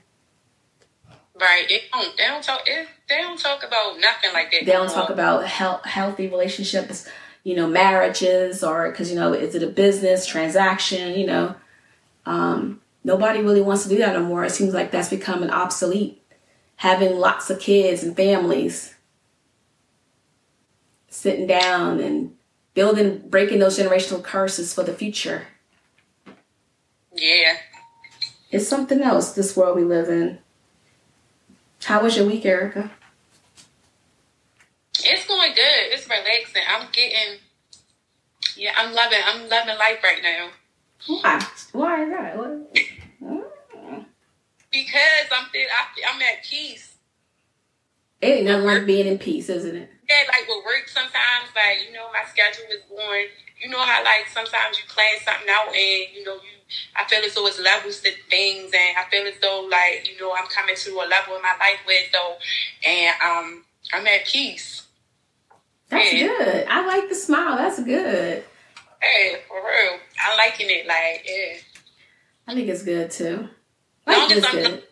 Right 1.39 1.65
they 1.69 1.81
don't 1.93 2.17
they 2.17 2.27
don't 2.27 2.43
talk 2.43 2.62
they 2.65 3.17
don't 3.17 3.39
talk 3.39 3.63
about 3.63 3.99
nothing 3.99 4.33
like 4.33 4.51
that 4.51 4.65
they 4.65 4.71
don't 4.71 4.89
talk 4.89 5.09
about 5.09 5.45
health, 5.45 5.85
healthy 5.85 6.27
relationships 6.27 7.07
you 7.43 7.55
know 7.55 7.67
marriages 7.67 8.63
or 8.63 8.89
because 8.89 9.09
you 9.09 9.15
know 9.15 9.33
is 9.33 9.55
it 9.55 9.63
a 9.63 9.67
business 9.67 10.25
transaction 10.25 11.17
you 11.17 11.25
know? 11.25 11.55
Um, 12.25 12.81
nobody 13.03 13.39
really 13.39 13.62
wants 13.62 13.83
to 13.83 13.89
do 13.89 13.97
that 13.99 14.15
anymore 14.15 14.43
it 14.43 14.51
seems 14.51 14.73
like 14.73 14.91
that's 14.91 15.09
becoming 15.09 15.49
obsolete 15.49 16.18
having 16.80 17.20
lots 17.20 17.50
of 17.50 17.60
kids 17.60 18.04
and 18.04 18.15
families 18.15 18.96
sitting 21.10 21.46
down 21.46 22.00
and 22.00 22.34
building, 22.74 23.22
breaking 23.28 23.60
those 23.60 23.78
generational 23.78 24.24
curses 24.24 24.74
for 24.74 24.84
the 24.84 24.94
future. 24.94 25.48
Yeah. 27.13 27.58
It's 28.50 28.65
something 28.65 29.02
else, 29.02 29.34
this 29.34 29.58
world 29.58 29.76
we 29.76 29.84
live 29.84 30.08
in. 30.08 30.39
How 31.84 32.02
was 32.02 32.15
your 32.15 32.26
week, 32.26 32.46
Erica? 32.46 32.89
It's 35.04 35.28
going 35.28 35.52
good. 35.52 35.92
It's 35.92 36.08
relaxing. 36.08 36.63
I'm 36.65 36.88
getting, 36.94 37.39
yeah, 38.56 38.72
I'm 38.78 38.94
loving, 38.94 39.20
I'm 39.26 39.50
loving 39.50 39.78
life 39.78 40.02
right 40.02 40.24
now. 40.24 40.50
Why? 41.08 41.46
Why 41.74 42.04
is 42.04 42.10
that? 42.12 42.38
What? 42.38 42.80
Because 44.86 45.28
I'm, 45.32 45.46
I'm 46.13 46.22
at 46.22 46.44
peace. 46.44 46.96
It 48.22 48.28
ain't 48.28 48.46
nothing 48.46 48.65
like 48.65 48.86
being 48.86 49.08
in 49.08 49.18
peace, 49.18 49.50
isn't 49.50 49.76
it? 49.76 49.89
yeah, 50.10 50.26
like 50.28 50.48
with 50.48 50.65
work 50.65 50.89
sometimes, 50.89 51.54
like, 51.56 51.86
you 51.86 51.94
know, 51.94 52.10
my 52.12 52.26
schedule 52.26 52.65
is 52.74 52.82
going, 52.89 53.28
you 53.62 53.70
know 53.70 53.80
how 53.80 54.04
like 54.04 54.26
sometimes 54.34 54.80
you 54.80 54.86
plan 54.89 55.22
something 55.24 55.48
out 55.50 55.68
and, 55.68 56.15
you 56.15 56.24
know, 56.26 56.34
you 56.36 56.58
I 56.96 57.06
feel 57.06 57.24
as 57.24 57.36
though 57.36 57.46
it's 57.48 57.60
levels 57.60 58.00
to 58.02 58.12
things 58.30 58.72
and 58.74 58.98
I 58.98 59.10
feel 59.12 59.28
as 59.28 59.39
though 59.42 59.68
like, 59.70 60.10
you 60.10 60.20
know, 60.20 60.34
I'm 60.34 60.48
coming 60.48 60.76
to 60.76 60.92
a 60.92 61.06
level 61.06 61.36
in 61.36 61.42
my 61.42 61.56
life 61.60 61.80
where 61.86 62.02
though 62.12 62.36
and 62.88 63.15
um 63.22 63.63
I'm 63.94 64.08
at 64.08 64.26
peace. 64.26 64.88
That's 65.89 66.13
yeah. 66.13 66.28
good. 66.28 66.68
I 66.70 66.86
like 66.86 67.10
the 67.10 67.15
smile. 67.15 67.58
That's 67.58 67.82
good. 67.84 68.44
Hey, 69.02 69.36
for 69.48 69.58
real. 69.58 70.00
I'm 70.24 70.38
liking 70.38 70.68
it, 70.70 70.86
like, 70.88 71.26
yeah. 71.26 71.58
I 72.48 72.54
think 72.54 72.68
it's 72.68 72.84
good 72.84 73.12
too. 73.12 73.50
As 74.10 74.17
long 74.17 74.32
as 74.32 74.45
I'm 74.45 74.52
good. 74.52 74.84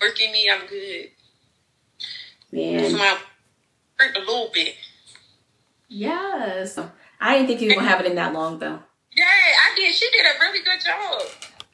working 0.00 0.32
me, 0.32 0.48
I'm 0.50 0.66
good. 0.66 1.10
Man 2.52 3.18
hurt 3.96 4.16
a 4.16 4.20
little 4.20 4.50
bit. 4.52 4.74
Yes. 5.88 6.78
I 7.20 7.34
didn't 7.34 7.48
think 7.48 7.60
you 7.60 7.68
were 7.68 7.74
gonna 7.76 7.88
have 7.88 8.00
it 8.00 8.06
in 8.06 8.16
that 8.16 8.32
long 8.32 8.58
though. 8.58 8.80
Yeah, 9.16 9.24
I 9.24 9.74
did. 9.76 9.94
She 9.94 10.10
did 10.10 10.26
a 10.26 10.40
really 10.40 10.60
good 10.64 10.80
job. 10.84 11.22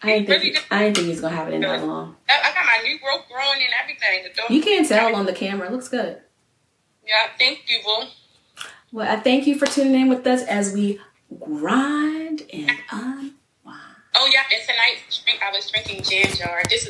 I 0.03 0.07
didn't 0.19 0.27
think 0.29 0.43
really 0.43 0.57
I 0.71 0.85
didn't 0.85 0.97
think 0.97 1.09
he's 1.09 1.21
gonna 1.21 1.37
have 1.37 1.49
it 1.49 1.55
in 1.55 1.63
that 1.63 1.85
long. 1.85 2.17
I, 2.29 2.51
I 2.51 2.55
got 2.55 2.67
my 2.67 2.83
new 2.83 2.99
growth 2.99 3.27
growing 3.29 3.61
and 3.63 3.73
everything. 3.83 4.55
You 4.55 4.63
can't 4.63 4.87
tell 4.87 5.15
on 5.15 5.27
the 5.27 5.33
camera. 5.33 5.67
It 5.67 5.73
looks 5.73 5.89
good. 5.89 6.19
Yeah, 7.07 7.29
thank 7.39 7.61
you, 7.69 7.81
boo. 7.85 8.07
Well, 8.93 9.11
I 9.11 9.21
thank 9.21 9.47
you 9.47 9.59
for 9.59 9.67
tuning 9.67 10.01
in 10.01 10.09
with 10.09 10.27
us 10.27 10.43
as 10.43 10.73
we 10.73 11.01
grind 11.39 12.43
and 12.53 12.73
unwind. 12.91 13.33
Oh 14.15 14.29
yeah, 14.33 14.43
and 14.53 14.61
tonight 14.69 14.99
I 15.43 15.51
was 15.53 15.71
drinking 15.71 16.03
ginger. 16.03 16.51
This 16.69 16.83
is 16.83 16.89